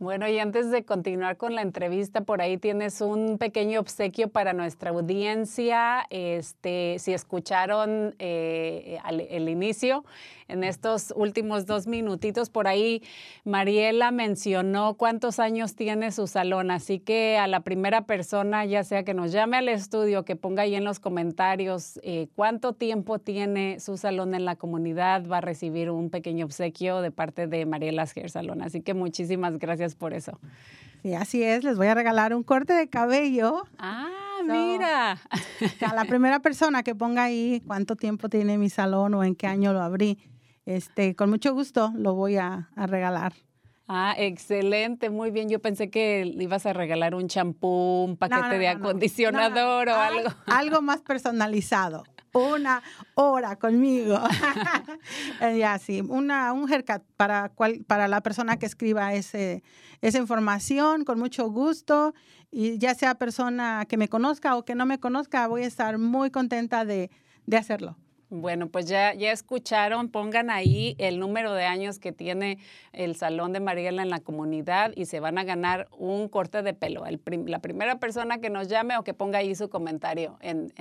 [0.00, 4.52] Bueno, y antes de continuar con la entrevista, por ahí tienes un pequeño obsequio para
[4.52, 6.04] nuestra audiencia.
[6.10, 8.98] Este, si escucharon eh,
[9.30, 10.04] el inicio,
[10.48, 13.02] en estos últimos dos minutitos, por ahí
[13.44, 19.04] Mariela mencionó cuántos años tiene su salón, así que a la primera persona, ya sea
[19.04, 23.80] que nos llame al estudio, que ponga ahí en los comentarios eh, cuánto tiempo tiene
[23.80, 28.06] su salón en la comunidad, va a recibir un pequeño obsequio de parte de Mariela
[28.14, 28.62] Hair Salón.
[28.62, 30.38] Así que muchísimas gracias por eso.
[31.02, 33.64] Sí, así es, les voy a regalar un corte de cabello.
[33.78, 34.08] Ah,
[34.46, 35.18] mira.
[35.86, 39.46] A la primera persona que ponga ahí cuánto tiempo tiene mi salón o en qué
[39.46, 40.18] año lo abrí
[40.66, 43.34] este, con mucho gusto lo voy a, regalar.
[43.86, 45.48] Ah, excelente, muy bien.
[45.50, 50.30] Yo pensé que ibas a regalar un champú, un paquete de acondicionador o algo.
[50.46, 52.04] Algo más personalizado.
[52.32, 52.82] Una
[53.14, 54.18] hora conmigo.
[55.58, 59.62] ya sí, una, un haircut para, cual, para la persona que escriba ese,
[60.00, 62.14] esa información, con mucho gusto.
[62.50, 65.98] Y ya sea persona que me conozca o que no me conozca, voy a estar
[65.98, 67.10] muy contenta de
[67.52, 67.98] hacerlo.
[68.36, 72.58] Bueno, pues ya, ya escucharon, pongan ahí el número de años que tiene
[72.92, 76.74] el Salón de Mariela en la comunidad y se van a ganar un corte de
[76.74, 77.04] pelo.
[77.46, 80.72] la primera persona que nos llame o que ponga ahí su comentario en,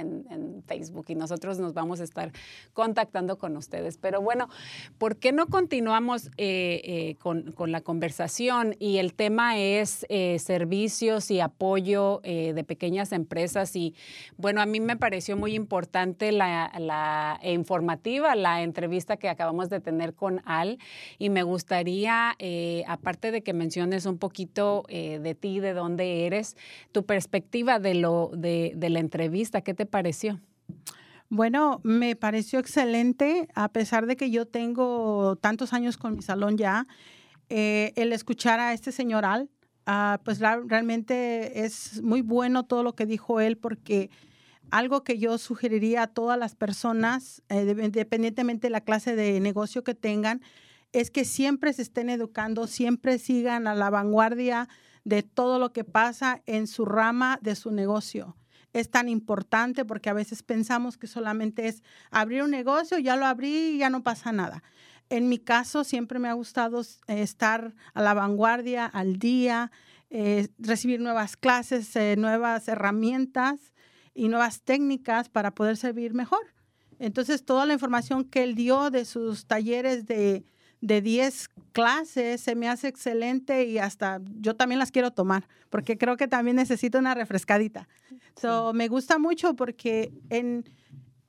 [0.66, 2.32] Facebook y nosotros nos vamos a estar
[2.74, 3.98] contactando con ustedes.
[3.98, 4.50] Pero bueno,
[4.98, 8.76] ¿por qué no continuamos eh, eh, con, la conversación?
[8.80, 13.76] Y el tema es eh, servicios y apoyo de pequeñas empresas.
[13.76, 13.94] Y
[14.38, 19.80] bueno, a mí me pareció muy importante la e informativa la entrevista que acabamos de
[19.80, 20.80] tener con Al.
[21.20, 26.26] Y me gustaría, eh, aparte de que menciones un poquito eh, de ti, de dónde
[26.26, 26.56] eres,
[26.92, 30.40] tu perspectiva de, lo, de, la entrevista, ¿qué te pareció?
[31.30, 36.58] Bueno, me pareció excelente, a pesar de que yo tengo tantos años con mi salón
[36.58, 36.88] ya,
[37.50, 39.50] eh, el escuchar a este señor Al,
[39.86, 44.10] ah, pues realmente es muy bueno todo lo que dijo él porque
[44.74, 49.84] algo que yo sugeriría a todas las personas, eh, independientemente de la clase de negocio
[49.84, 50.42] que tengan,
[50.94, 54.68] es que siempre se estén educando, siempre sigan a la vanguardia
[55.04, 58.36] de todo lo que pasa en su rama de su negocio.
[58.74, 63.28] Es tan importante porque a veces pensamos que solamente es abrir un negocio, ya lo
[63.28, 64.64] abrí y ya no pasa nada.
[65.10, 69.70] En mi caso, siempre me ha gustado eh, estar a la vanguardia, al día,
[70.10, 73.73] eh, recibir nuevas clases, nuevas herramientas
[74.14, 76.54] y nuevas técnicas para poder servir mejor.
[77.00, 80.46] Entonces, toda la información que él dio de sus talleres de,
[80.82, 85.98] de 10 clases se me hace excelente y hasta yo también las quiero tomar porque
[85.98, 87.88] creo que también necesito una refrescadita.
[88.40, 90.66] So, me gusta mucho porque en,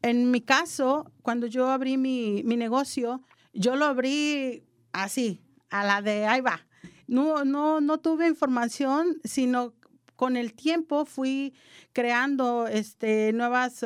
[0.03, 3.23] en mi caso, cuando yo abrí mi, mi, negocio,
[3.55, 4.63] yo lo abrí
[4.93, 6.67] así, a la de ahí va.
[7.07, 9.73] No, no, no tuve información, sino
[10.25, 11.53] con el tiempo fui
[11.93, 13.85] creando este, nuevas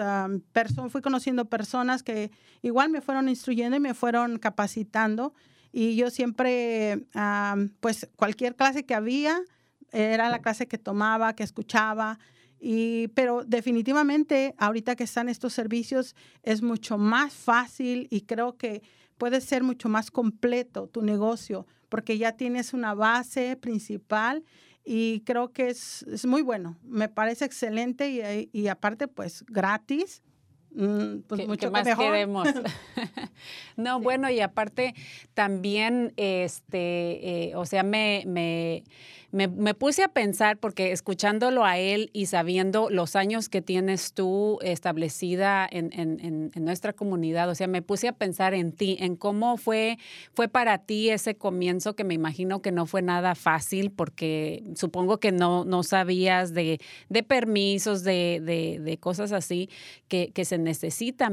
[0.53, 2.31] personas, fui conociendo personas que
[2.63, 5.35] igual me fueron instruyendo y me fueron capacitando.
[5.73, 7.09] Y yo siempre,
[7.81, 9.41] pues cualquier clase que había,
[9.91, 12.21] era la clase que tomaba, que escuchaba.
[12.61, 16.15] Y, pero definitivamente, ahorita que están estos servicios,
[16.45, 18.83] es mucho más fácil y creo que
[19.17, 24.45] puede ser mucho más completo tu negocio porque ya tienes una base principal
[24.91, 26.79] y creo que es, es muy bueno.
[26.83, 30.23] Me parece excelente y, y aparte, pues gratis.
[30.79, 32.47] Mm, pues mucho más queremos.
[33.77, 34.95] no, bueno, y aparte
[35.35, 38.85] también, este, eh, o sea, me, me
[39.31, 44.59] me, puse a pensar, porque escuchándolo a él y sabiendo los años que tienes tú
[44.63, 49.99] establecida en, nuestra comunidad, o sea, me puse a pensar en ti, en cómo fue,
[50.33, 55.19] fue para ti ese comienzo, que me imagino que no fue nada fácil, porque supongo
[55.19, 56.81] que no, no sabías de,
[57.27, 59.69] permisos, de, cosas así
[60.09, 60.68] que, se necesitan,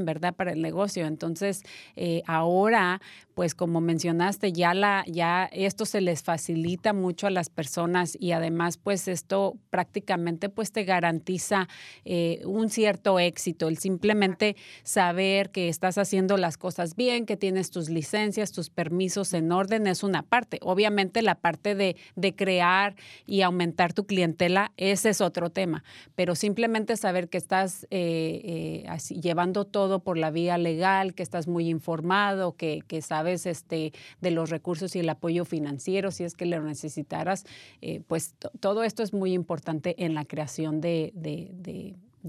[0.04, 1.06] ¿verdad?, para el negocio.
[1.06, 1.62] Entonces,
[1.96, 3.00] eh, ahora,
[3.36, 8.32] pues como mencionaste, ya, la, ya esto se les facilita mucho a las personas y
[8.32, 11.68] además pues esto prácticamente pues te garantiza
[12.06, 17.70] eh, un cierto éxito, el simplemente saber que estás haciendo las cosas bien, que tienes
[17.70, 20.58] tus licencias, tus permisos en orden es una parte.
[20.62, 25.84] Obviamente la parte de, de crear y aumentar tu clientela, ese es otro tema,
[26.14, 31.46] pero simplemente saber que estás eh, eh, llevando todo por la vía legal, que estás
[31.46, 36.34] muy informado, que, que sabes este, de los recursos y el apoyo financiero, si es
[36.34, 37.44] que lo necesitaras,
[37.80, 41.12] eh, pues todo esto es muy importante en la creación de,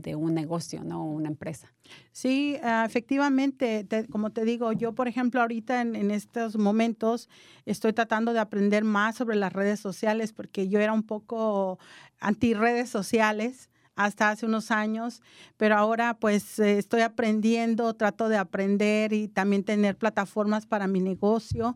[0.01, 1.05] de un negocio, ¿no?
[1.05, 1.73] Una empresa.
[2.11, 7.29] Sí, ah, efectivamente, como te digo, yo por ejemplo ahorita en, estos momentos
[7.65, 11.79] estoy tratando de aprender más sobre las redes sociales porque yo era un poco
[12.19, 15.21] anti redes sociales hasta hace unos años,
[15.57, 21.01] pero ahora pues eh, estoy aprendiendo, trato de aprender y también tener plataformas para mi
[21.01, 21.75] negocio.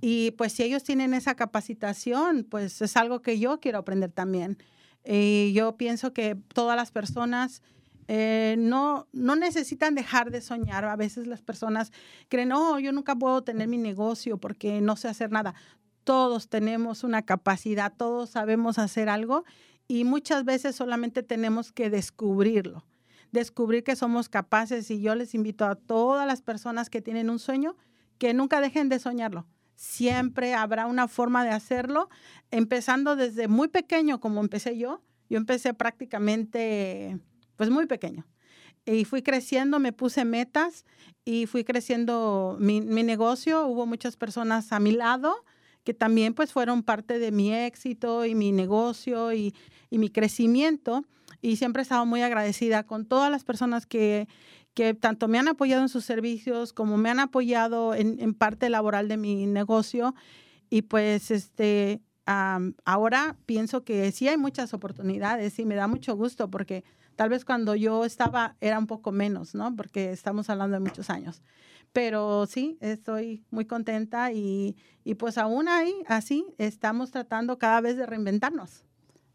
[0.00, 4.56] Y pues si ellos tienen esa capacitación, pues es algo que yo quiero aprender también.
[5.04, 7.62] Y yo pienso que todas las personas
[8.08, 10.86] eh, no, no necesitan dejar de soñar.
[10.86, 11.92] A veces las personas
[12.28, 15.54] creen, no, yo nunca puedo tener mi negocio porque no sé hacer nada.
[16.04, 19.44] Todos tenemos una capacidad, todos sabemos hacer algo
[19.88, 22.84] y muchas veces solamente tenemos que descubrirlo,
[23.32, 27.38] descubrir que somos capaces y yo les invito a todas las personas que tienen un
[27.38, 27.74] sueño
[28.18, 29.46] que nunca dejen de soñarlo.
[29.76, 32.10] Siempre habrá una forma de hacerlo,
[32.50, 35.02] empezando desde muy pequeño como empecé yo.
[35.30, 37.18] Yo empecé prácticamente
[37.56, 38.26] pues muy pequeño.
[38.84, 40.84] Y fui creciendo, me puse metas
[41.24, 43.66] y fui creciendo mi, mi negocio.
[43.66, 45.44] Hubo muchas personas a mi lado
[45.84, 49.54] que también pues fueron parte de mi éxito y mi negocio y,
[49.90, 51.04] mi crecimiento.
[51.40, 54.28] Y siempre he estado muy agradecida con todas las personas que,
[54.74, 58.68] que tanto me han apoyado en sus servicios como me han apoyado en, en parte
[58.68, 60.14] laboral de mi negocio.
[60.68, 62.02] Y pues este,
[62.84, 66.84] ahora pienso que sí hay muchas oportunidades y me da mucho gusto porque
[67.16, 69.74] tal vez cuando yo estaba era un poco menos, ¿no?
[69.74, 71.42] Porque estamos hablando de muchos años.
[71.92, 77.96] Pero sí, estoy muy contenta y, y pues aún ahí, así, estamos tratando cada vez
[77.96, 78.84] de reinventarnos.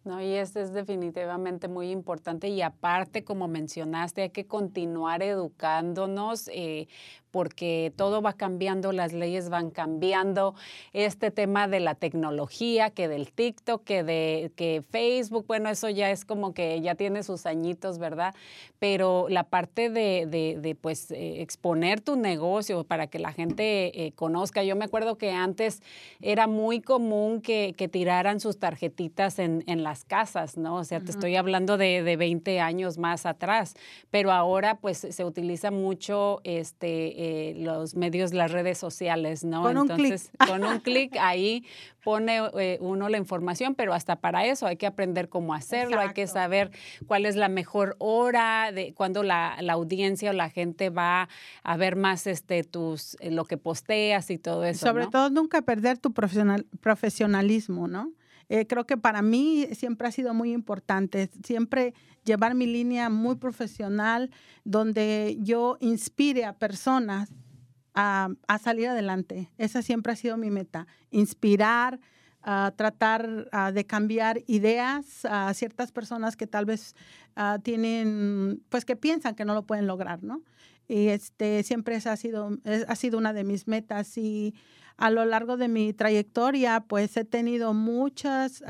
[0.03, 6.49] No, y esto es definitivamente muy importante y aparte, como mencionaste, hay que continuar educándonos
[6.49, 6.89] eh,
[7.33, 10.53] porque todo va cambiando, las leyes van cambiando,
[10.93, 16.11] este tema de la tecnología, que del TikTok, que de que Facebook, bueno, eso ya
[16.11, 18.35] es como que ya tiene sus añitos, ¿verdad?
[18.77, 24.11] Pero la parte de, de, pues eh, exponer tu negocio para que la gente eh,
[24.11, 25.81] conozca, yo me acuerdo que antes
[26.21, 30.75] era muy común que, que tiraran sus tarjetitas en, en, las casas, ¿no?
[30.75, 33.73] O sea, te estoy hablando de, de 20 años más atrás,
[34.11, 39.61] pero ahora pues se utiliza mucho este eh, los medios, las redes sociales, ¿no?
[39.61, 41.63] Con Entonces, un con un clic ahí
[42.03, 46.09] pone eh, uno la información, pero hasta para eso hay que aprender cómo hacerlo, hay
[46.09, 46.71] que saber
[47.07, 51.29] cuál es la mejor hora, de cuando la, la, audiencia o la gente va
[51.63, 54.85] a ver más este tus eh, lo que posteas y todo eso.
[54.85, 58.11] Sobre todo nunca perder tu profesional, profesionalismo, ¿no?
[58.49, 63.35] Eh, creo que para mí siempre ha sido muy importante, siempre llevar mi línea muy
[63.35, 64.31] profesional,
[64.63, 67.31] donde yo inspire a personas
[67.93, 68.29] a,
[68.61, 69.51] salir adelante.
[69.57, 71.99] Esa siempre ha sido mi meta, inspirar,
[72.45, 76.93] a tratar de cambiar ideas a ciertas personas que tal vez
[77.63, 80.41] tienen, pues que piensan que no lo pueden lograr, ¿no?
[80.87, 82.57] Y este, siempre esa ha sido,
[82.87, 84.53] ha sido una de mis metas y
[84.97, 88.63] a lo largo de mi trayectoria, pues he tenido muchas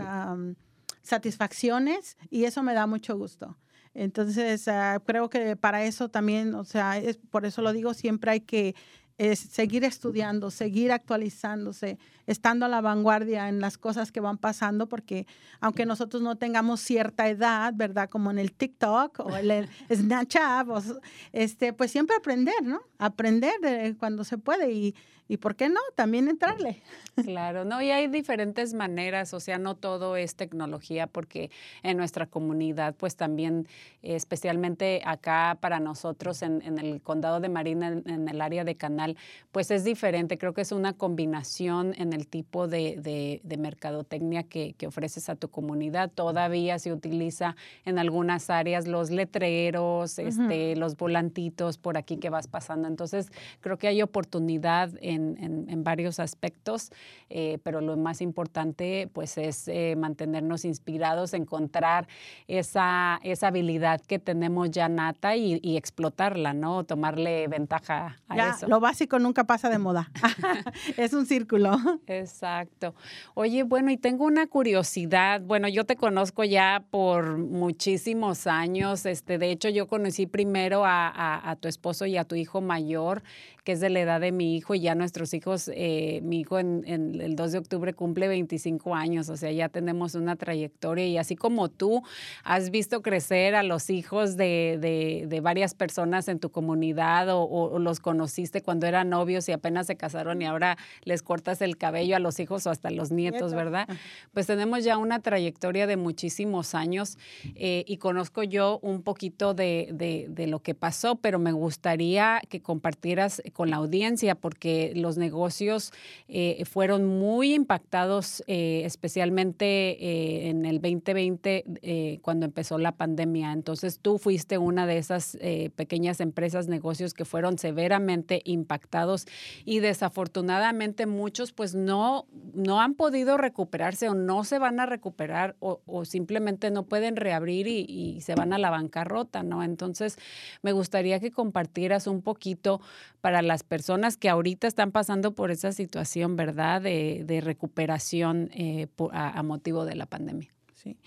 [1.02, 3.58] satisfacciones y eso me da mucho gusto.
[3.94, 8.32] Entonces, ah, creo que para eso también, o sea, es, por eso lo digo, siempre
[8.32, 8.76] hay que
[9.18, 14.88] es seguir estudiando, seguir actualizándose, estando a la vanguardia en las cosas que van pasando,
[14.88, 15.28] porque
[15.60, 18.10] aunque nosotros no tengamos cierta edad, ¿verdad?
[18.10, 20.94] Como en el TikTok o el, Snapchat, pues,
[21.32, 22.82] este, pues siempre aprender, ¿no?
[22.98, 24.96] Aprender de cuando se puede y,
[25.28, 25.80] y ¿por qué no?
[25.96, 26.82] También entrarle.
[27.24, 31.52] Claro, no, y hay diferentes maneras, o sea, no todo es tecnología, porque
[31.84, 33.68] en nuestra comunidad, pues también,
[34.02, 38.76] especialmente acá para nosotros en, en el condado de Marina, en, en el área de
[38.76, 39.16] Canal,
[39.52, 44.74] pues es diferente, creo que es una combinación en el tipo de, de, mercadotecnia que,
[44.74, 46.12] que, ofreces a tu comunidad.
[46.12, 47.56] Todavía se utiliza
[47.86, 52.88] en algunas áreas los letreros, este, los volantitos por aquí que vas pasando.
[52.88, 56.92] Entonces, creo que hay oportunidad en, en, varios aspectos,
[57.30, 62.08] eh, pero lo más importante pues es eh, mantenernos inspirados, encontrar
[62.48, 66.84] esa, esa habilidad que tenemos ya nata y, y explotarla, ¿no?
[66.86, 68.68] Tomarle ventaja a ya, eso.
[68.68, 70.10] Lo básico nunca pasa de moda.
[70.98, 71.78] es un círculo.
[72.08, 72.96] Exacto.
[73.34, 75.42] Oye, bueno, y tengo una curiosidad.
[75.42, 79.06] Bueno, yo te conozco ya por muchísimos años.
[79.06, 82.62] Este, de hecho, yo conocí primero a, a, a tu esposo y a tu hijo
[82.62, 83.24] mayor,
[83.64, 86.60] que es de la edad de mi hijo, y ya nuestros hijos, eh, mi hijo
[86.60, 91.06] en, en, el 2 de octubre cumple 25 años, o sea, ya tenemos una trayectoria
[91.06, 92.02] y así como tú
[92.46, 97.44] has visto crecer a los hijos de, de, de varias personas en tu comunidad o,
[97.44, 101.78] o, los conociste cuando eran novios y apenas se casaron y ahora les cortas el
[101.78, 103.90] cabello a los hijos o hasta a los nietos, ¿verdad?
[104.34, 107.18] Pues tenemos ya una trayectoria de muchísimos años
[107.56, 112.62] eh, y conozco yo un poquito de, de, lo que pasó, pero me gustaría que
[112.62, 115.92] compartieras con la audiencia porque los negocios
[116.28, 123.52] eh, fueron muy impactados, eh, especialmente en el 2020 cuando empezó la pandemia.
[123.52, 125.38] Entonces tú fuiste una de esas
[125.76, 129.26] pequeñas empresas, negocios que fueron severamente impactados
[129.66, 135.56] y desafortunadamente muchos pues no, no han podido recuperarse o no se van a recuperar
[135.60, 139.64] o, simplemente no pueden reabrir y, se van a la bancarrota, ¿no?
[139.64, 140.18] Entonces
[140.62, 142.82] me gustaría que compartieras un poquito
[143.22, 146.82] para las personas que ahorita están pasando por esa situación, ¿verdad?
[146.82, 150.54] De, recuperación eh, a, a motivo de la pandemia.
[150.76, 150.98] Sí.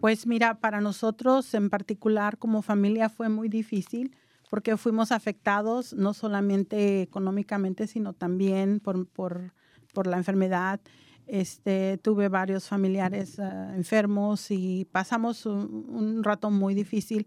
[0.00, 4.16] Pues mira, para nosotros en particular como familia fue muy difícil
[4.50, 9.52] porque fuimos afectados no solamente económicamente, sino también por, por,
[9.92, 10.80] por la enfermedad.
[11.26, 17.26] Este, tuve varios familiares ah, enfermos y pasamos un, rato muy difícil.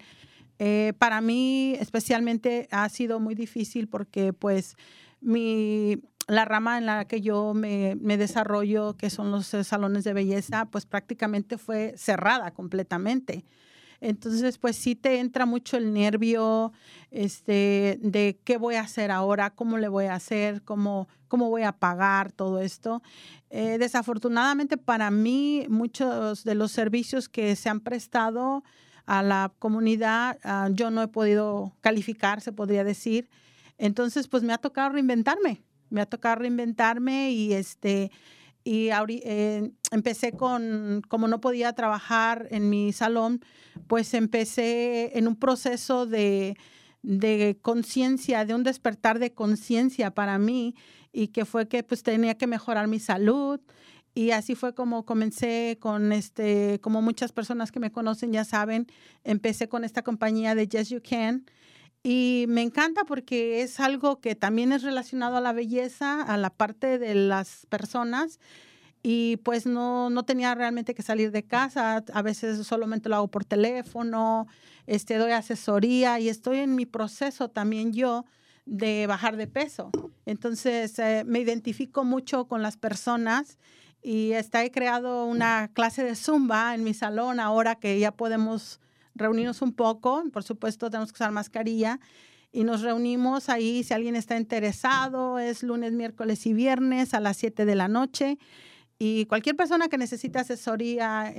[0.58, 4.76] Eh, para mí especialmente ha sido muy difícil porque pues
[5.22, 10.14] mi, la rama en la que yo me, me, desarrollo, que son los salones de
[10.14, 13.46] belleza, pues prácticamente fue cerrada completamente.
[14.02, 16.72] Entonces, pues sí te entra mucho el nervio
[17.12, 21.64] este, de qué voy a hacer ahora, cómo le voy a hacer, cómo, cómo voy
[21.64, 23.02] a pagar todo esto.
[23.50, 28.64] Eh, desafortunadamente para mí, muchos de los servicios que se han prestado
[29.06, 33.28] a la comunidad, ah, yo no he podido calificar, se podría decir.
[33.80, 38.12] Entonces, pues me ha tocado reinventarme, me ha tocado reinventarme y este
[38.64, 43.42] y eh, empecé con, como no podía trabajar en mi salón,
[43.88, 46.56] pues empecé en un proceso de,
[47.02, 50.76] de conciencia, de un despertar de conciencia para mí
[51.12, 53.60] y que fue que pues tenía que mejorar mi salud
[54.14, 58.88] y así fue como comencé con este, como muchas personas que me conocen ya saben,
[59.24, 61.46] empecé con esta compañía de Yes You Can
[62.04, 66.50] y me encanta porque es algo que también es relacionado a la belleza, a la
[66.50, 68.40] parte de las personas.
[69.02, 72.04] Y pues no, no tenía realmente que salir de casa.
[72.14, 74.48] A veces solamente lo hago por teléfono,
[74.88, 78.26] este, doy asesoría y estoy en mi proceso también yo
[78.66, 79.92] de bajar de peso.
[80.26, 83.58] Entonces eh, me identifico mucho con las personas
[84.02, 88.80] y está, he creado una clase de zumba en mi salón ahora que ya podemos
[89.20, 92.00] reunirnos un poco, por supuesto tenemos que usar mascarilla
[92.52, 97.38] y nos reunimos ahí si alguien está interesado, es lunes, miércoles y viernes a las
[97.38, 98.40] 7 de la noche.
[98.98, 101.34] Y cualquier persona que necesite asesoría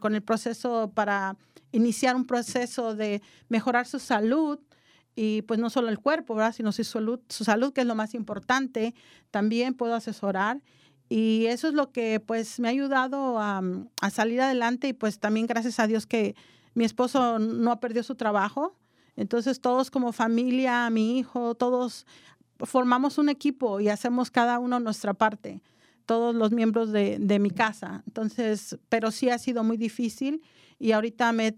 [0.00, 1.36] con el proceso para
[1.72, 4.58] iniciar un proceso de mejorar su salud,
[5.18, 6.52] y pues no solo el cuerpo, ¿verdad?
[6.52, 8.94] sino su salud, su salud, que es lo más importante,
[9.30, 10.60] también puedo asesorar.
[11.08, 13.62] Y eso es lo que pues me ha ayudado a,
[14.02, 16.34] a salir adelante y pues también gracias a Dios que
[16.76, 18.76] mi esposo no ha perdido su trabajo.
[19.16, 22.06] Entonces todos como familia, mi hijo, todos
[22.58, 25.62] formamos un equipo y hacemos cada uno nuestra parte,
[26.04, 28.02] todos los miembros de, mi casa.
[28.06, 30.42] Entonces, pero sí ha sido muy difícil
[30.78, 31.52] y ahorita me,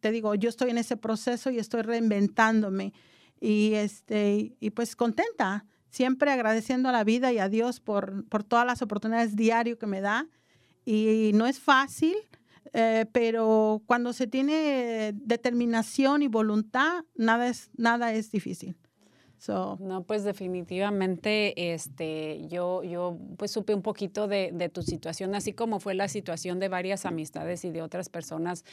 [0.00, 2.92] te digo, yo estoy en ese proceso y estoy reinventándome
[3.40, 8.42] y, este, y pues contenta, siempre agradeciendo a la vida y a Dios por, por
[8.42, 10.26] todas las oportunidades diario que me da.
[10.84, 12.14] Y no es fácil,
[12.76, 18.76] eh, pero cuando se tiene determinación y voluntad, nada es, nada es difícil.
[19.48, 25.52] No, pues definitivamente este, yo, yo pues supe un poquito de, de, tu situación, así
[25.52, 28.64] como fue la situación de varias amistades y de otras personas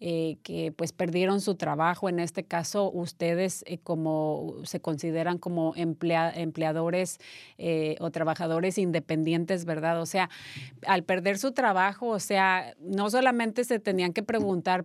[0.00, 2.08] eh, que pues perdieron su trabajo.
[2.08, 7.18] En este caso, ustedes eh, como se consideran como empleadores
[7.56, 10.00] eh, o trabajadores independientes, ¿verdad?
[10.00, 10.28] O sea,
[10.86, 14.84] al perder su trabajo, o sea, no solamente se tenían que preguntar,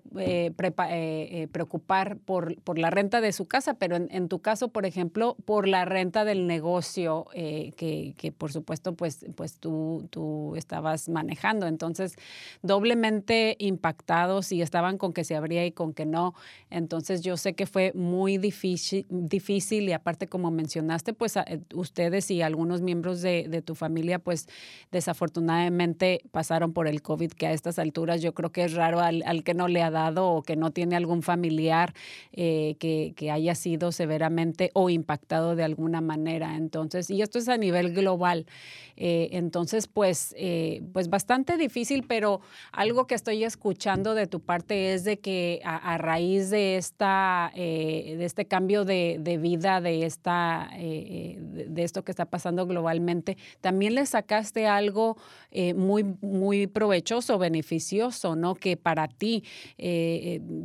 [1.51, 5.67] preocupar por, por la renta de su casa, pero en tu caso, por ejemplo, por
[5.67, 11.67] la renta del negocio eh, que, que, por supuesto pues, pues tú, tú estabas manejando.
[11.67, 12.15] Entonces,
[12.61, 16.33] doblemente impactados y estaban con que se abría y con que no.
[16.69, 22.29] Entonces, yo sé que fue muy difícil, difícil y aparte, como mencionaste, pues eh, ustedes
[22.31, 24.47] y algunos miembros de, de tu familia, pues
[24.91, 29.23] desafortunadamente pasaron por el COVID, que a estas alturas yo creo que es raro al,
[29.25, 31.93] al que no le ha dado o que no tiene algún familiar
[32.31, 36.55] eh, que, que haya sido severamente o impactado de alguna manera.
[36.55, 38.45] Entonces, y esto es a nivel global.
[38.95, 44.93] Eh, entonces, pues, eh, pues bastante difícil, pero algo que estoy escuchando de tu parte
[44.93, 50.69] es de que a, raíz de, esta, eh, de este cambio de, vida, de, esta,
[50.77, 55.17] de, esto que está pasando globalmente, también le sacaste algo
[55.75, 58.53] muy, muy provechoso, beneficioso, ¿no?
[58.53, 59.43] Que para ti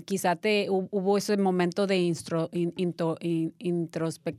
[0.05, 1.97] quizá te hubo ese momento de
[3.59, 4.38] introspección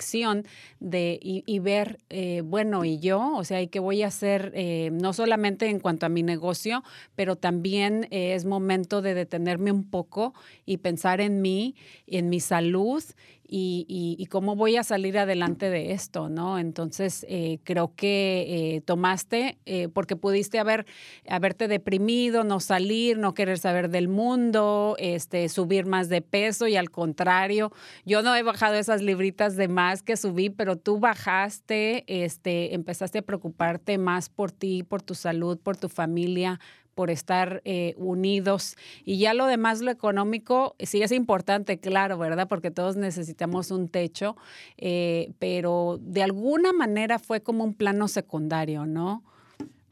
[0.79, 1.99] de, y, ver,
[2.43, 6.05] bueno, y yo, o sea, hay que voy a hacer, eh, no solamente en cuanto
[6.05, 6.83] a mi negocio,
[7.15, 10.33] pero también eh, es momento de detenerme un poco
[10.65, 11.75] y pensar en mí,
[12.07, 13.03] en mi salud
[13.51, 16.59] y, cómo voy a salir adelante de esto, ¿no?
[16.59, 20.85] Entonces, eh, creo que eh, tomaste, eh, porque pudiste haber,
[21.27, 26.75] haberte deprimido, no salir, no querer saber del mundo, este, subir más de peso y
[26.75, 27.71] al contrario,
[28.05, 33.19] yo no he bajado esas libritas de más que subí, pero tú bajaste, este, empezaste
[33.19, 36.59] a preocuparte más por ti, por tu salud, por tu familia,
[36.99, 38.75] por estar eh, unidos.
[39.05, 42.49] Y ya lo demás, lo económico, sí es importante, claro, ¿verdad?
[42.49, 44.35] Porque todos necesitamos un techo,
[44.75, 49.23] eh, pero de alguna manera fue como un plano secundario, ¿no?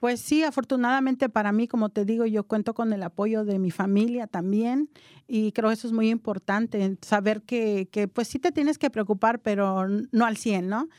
[0.01, 3.71] Pues sí, afortunadamente para mí, como te digo, yo cuento con el apoyo de mi
[3.71, 4.89] familia también
[5.29, 9.39] y creo eso es muy importante, saber que, que, pues sí te tienes que preocupar,
[9.39, 10.89] pero no al 100, ¿no?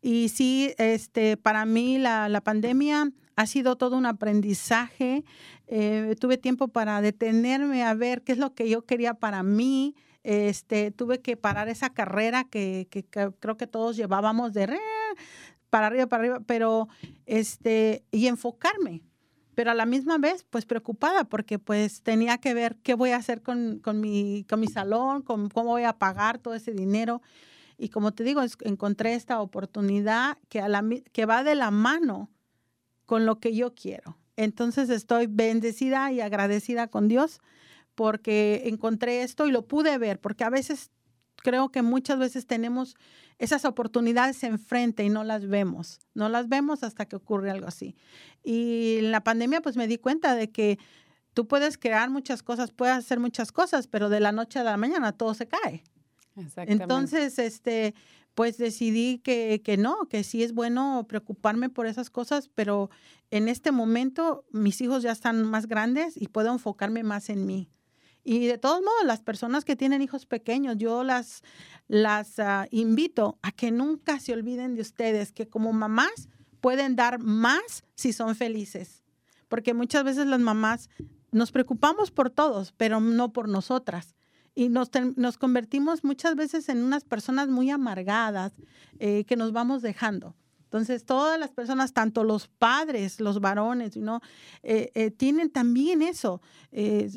[0.00, 5.24] Y sí, este, para mí la, la pandemia ha sido todo un aprendizaje.
[5.68, 9.94] Eh, tuve tiempo para detenerme a ver qué es lo que yo quería para mí.
[10.24, 12.88] Este, tuve que parar esa carrera que,
[13.38, 14.76] creo que todos llevábamos de
[15.70, 16.88] para arriba, para arriba, pero
[17.26, 19.02] este, y enfocarme.
[19.54, 23.18] Pero a la misma vez, pues preocupada, porque pues tenía que ver qué voy a
[23.18, 27.22] hacer con, mi, con mi salón, con cómo voy a pagar todo ese dinero.
[27.76, 32.30] Y como te digo, encontré esta oportunidad que, a la, que va de la mano
[33.08, 34.18] con lo que yo quiero.
[34.36, 37.40] Entonces estoy bendecida y agradecida con Dios
[37.94, 40.90] porque encontré esto y lo pude ver, porque a veces
[41.36, 42.96] creo que muchas veces tenemos
[43.38, 47.96] esas oportunidades enfrente y no las vemos, no las vemos hasta que ocurre algo así.
[48.44, 50.78] Y en la pandemia pues me di cuenta de que
[51.32, 54.76] tú puedes crear muchas cosas, puedes hacer muchas cosas, pero de la noche a la
[54.76, 55.82] mañana todo se cae.
[56.56, 57.94] Entonces, este,
[58.38, 62.88] pues decidí que, que, no, que sí es bueno preocuparme por esas cosas, pero
[63.32, 67.68] en este momento mis hijos ya están más grandes y puedo enfocarme más en mí.
[68.22, 71.42] Y de todos modos, las personas que tienen hijos pequeños, yo las,
[71.88, 76.28] las ah, invito a que nunca se olviden de ustedes, que como mamás
[76.60, 79.02] pueden dar más si son felices.
[79.48, 80.90] Porque muchas veces las mamás
[81.32, 84.14] nos preocupamos por todos, pero no por nosotras
[84.58, 88.54] y nos, nos convertimos muchas veces en unas personas muy amargadas
[88.98, 90.34] eh, que nos vamos dejando.
[90.64, 94.20] Entonces, todas las personas, tanto los padres, los varones, ¿no?
[94.64, 96.42] Eh, eh, tienen también eso.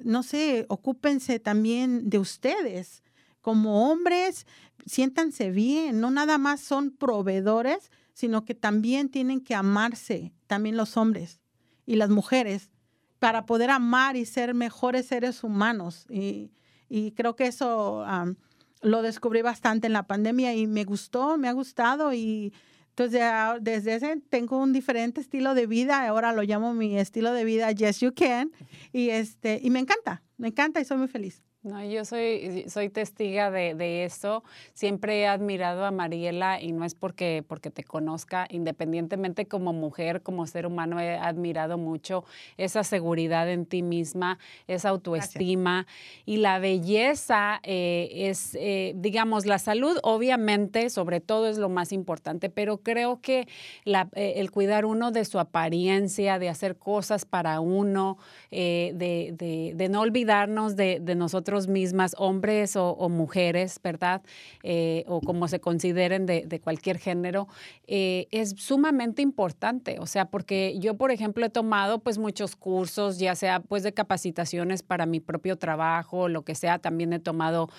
[0.04, 3.02] no sé, ocúpense también de ustedes.
[3.42, 4.46] Como hombres,
[4.86, 6.00] siéntanse bien.
[6.00, 11.42] No nada más son proveedores, sino que también tienen que amarse, también los hombres
[11.88, 12.70] y las mujeres,
[13.18, 16.06] para poder amar y ser mejores seres humanos.
[16.08, 16.52] Y,
[16.94, 18.06] y creo que eso
[18.82, 22.54] lo descubrí bastante en la pandemia y me gustó, me ha gustado y
[22.90, 23.24] entonces
[23.62, 27.72] desde ese tengo un diferente estilo de vida, ahora lo llamo mi estilo de vida
[27.72, 28.52] Yes You Can
[28.92, 31.42] y este y me encanta, me encanta y soy muy feliz.
[31.64, 34.44] No, yo soy, soy testiga de, de, eso.
[34.74, 40.24] Siempre he admirado a Mariela y no es porque, porque te conozca, independientemente como mujer,
[40.24, 42.26] como ser humano, he admirado mucho
[42.58, 45.86] esa seguridad en ti misma, esa autoestima.
[46.26, 51.92] Y la belleza eh, es, eh, digamos, la salud obviamente, sobre todo es lo más
[51.92, 53.48] importante, pero creo que
[53.84, 58.18] la, eh, el cuidar uno de su apariencia, de hacer cosas para uno,
[58.50, 61.16] de, de, de, no olvidarnos de, de
[61.52, 64.22] nosotros mismas, hombres o, mujeres, ¿verdad?
[64.64, 67.48] Eh, o como se consideren de, cualquier género,
[67.88, 69.98] eh, es sumamente importante.
[70.00, 73.94] O sea, porque yo, por ejemplo, he tomado pues muchos cursos, ya sea pues de
[73.94, 77.70] capacitaciones para mi propio trabajo, lo que sea, también he tomado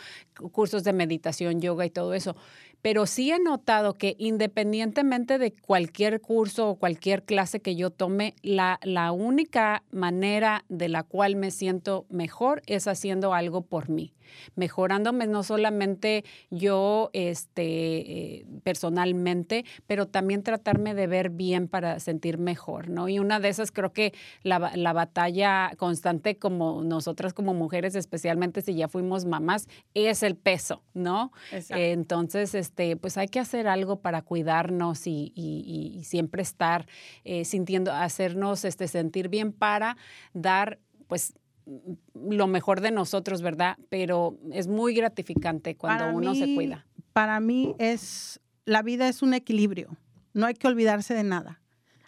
[0.53, 2.37] cursos de meditación, yoga y todo eso
[2.83, 8.35] pero sí he notado que independientemente de cualquier curso o cualquier clase que yo tome,
[8.43, 14.13] la, la única manera de la cual me siento mejor es haciendo algo por mí
[14.57, 22.39] mejorándome no solamente yo este, eh, personalmente, pero también tratarme de ver bien para sentir
[22.39, 23.09] mejor, ¿no?
[23.09, 24.13] Y una de esas creo que
[24.43, 30.37] la, la batalla constante como nosotras como mujeres, especialmente si ya fuimos mamás, es el
[30.37, 31.33] peso, ¿no?
[31.71, 36.87] entonces, este, pues hay que hacer algo para cuidarnos y, siempre estar
[37.25, 39.97] eh, sintiendo, hacernos este, sentir bien para
[40.35, 41.35] dar, pues,
[42.15, 43.77] lo mejor de nosotros, ¿verdad?
[43.89, 46.87] Pero es muy gratificante cuando uno se cuida.
[47.13, 49.97] Para mí es, la vida es un equilibrio,
[50.35, 51.62] no hay que olvidarse de nada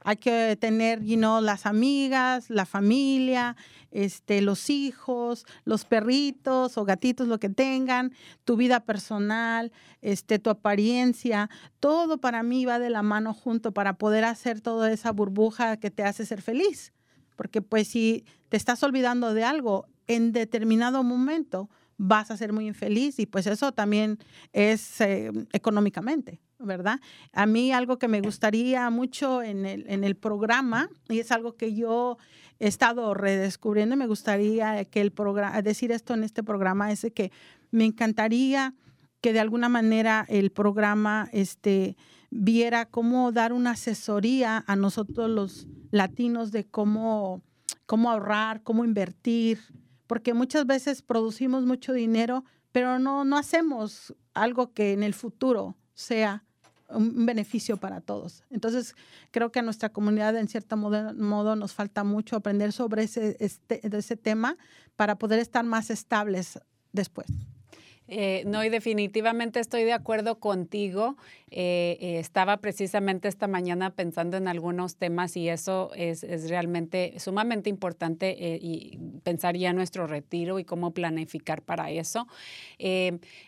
[0.05, 3.57] hay que tener, you las amigas, la familia,
[3.91, 8.13] este, los hijos, los perritos o gatitos, lo que tengan,
[8.45, 11.49] tu vida personal, este, tu apariencia,
[11.81, 15.91] todo para mí va de la mano junto para poder hacer toda esa burbuja que
[15.91, 16.93] te hace ser feliz.
[17.35, 22.67] Porque pues si te estás olvidando de algo en determinado momento, vas a ser muy
[22.67, 24.19] infeliz y pues eso también
[24.53, 26.41] es eh, económicamente.
[26.59, 27.01] ¿Verdad?
[27.33, 31.57] A mí algo que me gustaría mucho en el, en el programa, y es algo
[31.57, 32.19] que yo
[32.59, 37.33] he estado redescubriendo, me gustaría que el programa, decir esto en este programa, es que
[37.71, 38.75] me encantaría
[39.21, 41.97] que de alguna manera el programa este,
[42.31, 47.43] viera cómo dar una asesoría a nosotros los latinos de cómo,
[47.87, 49.61] cómo ahorrar, cómo invertir,
[50.07, 55.77] porque muchas veces producimos mucho dinero, pero no, no hacemos algo que en el futuro
[55.95, 56.45] sea
[56.89, 58.45] un beneficio para todos.
[58.51, 58.95] Entonces,
[59.31, 63.81] creo que a nuestra comunidad, en cierto modo, nos falta mucho aprender sobre ese, este,
[63.97, 64.57] ese tema
[64.97, 66.59] para poder estar más estables
[66.93, 67.27] después.
[68.07, 71.17] Eh, no, y definitivamente estoy de acuerdo contigo.
[71.51, 77.71] Eh, eh, estaba precisamente esta mañana pensando en algunos temas y eso es, realmente sumamente
[77.71, 82.27] importante y pensar ya nuestro retiro y cómo planificar para eso.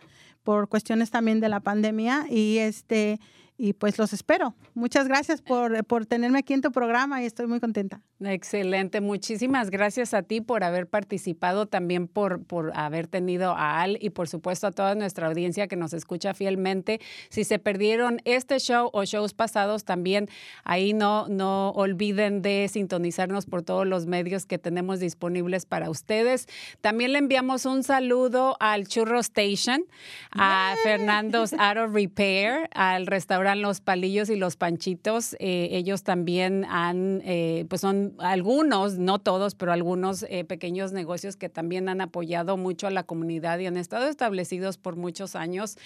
[0.44, 2.26] por cuestiones también de la pandemia.
[2.30, 3.18] Y este,
[3.60, 4.54] y pues los espero.
[4.74, 8.00] Muchas gracias por, por, tenerme aquí en tu programa y estoy muy contenta.
[8.24, 13.98] Excelente, muchísimas gracias a ti por haber participado, también por, por haber tenido a Al
[14.00, 17.00] y por supuesto a toda nuestra audiencia que nos escucha fielmente.
[17.30, 20.28] Si se perdieron este show o shows pasados, también
[20.62, 26.46] ahí no, no olviden de sintonizarnos por todos los medios que tenemos disponibles para ustedes.
[26.80, 29.82] También le enviamos un saludo al Churro Station,
[30.30, 35.34] a Fernando's Auto Repair, al restaurante los palillos y los panchitos.
[35.38, 41.36] Eh, ellos también han, eh, pues son algunos, no todos, pero algunos eh, pequeños negocios
[41.36, 45.76] que también han apoyado mucho a la comunidad y han estado establecidos por muchos años.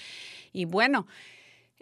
[0.53, 1.07] Y bueno,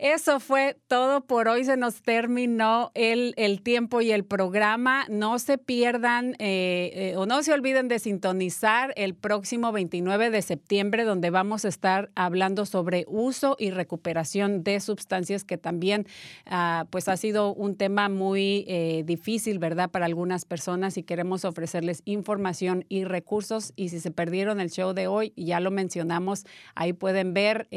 [0.03, 1.62] Eso fue todo por hoy.
[1.64, 5.05] Se nos terminó el, el tiempo y el programa.
[5.11, 10.41] No se pierdan eh, eh, o no se olviden de sintonizar el próximo 29 de
[10.41, 16.07] septiembre, donde vamos a estar hablando sobre uso y recuperación de sustancias, que también
[16.47, 19.91] ah, pues ha sido un tema muy eh, difícil, ¿verdad?
[19.91, 23.74] Para algunas personas y queremos ofrecerles información y recursos.
[23.76, 27.68] Y si se perdieron el show de hoy, ya lo mencionamos, ahí pueden ver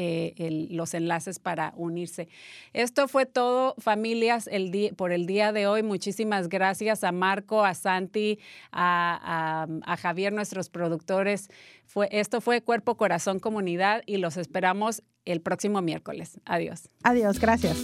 [0.70, 2.13] los enlaces para unirse
[2.72, 5.82] esto fue todo, familias, el por el día de hoy.
[5.82, 8.38] Muchísimas gracias a Marco, a Santi,
[8.72, 9.66] a,
[10.00, 11.48] Javier, nuestros productores.
[11.84, 16.40] Fue, esto fue Cuerpo, Corazón, Comunidad y los esperamos el próximo miércoles.
[16.44, 16.88] Adiós.
[17.02, 17.76] Adiós, gracias.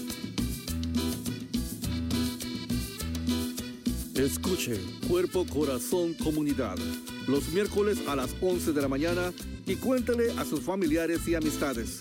[4.14, 4.78] Escuche
[5.08, 6.76] Cuerpo, Corazón, Comunidad
[7.30, 9.32] los miércoles a las 11 de la mañana
[9.66, 12.00] y cuéntale a sus familiares y amistades.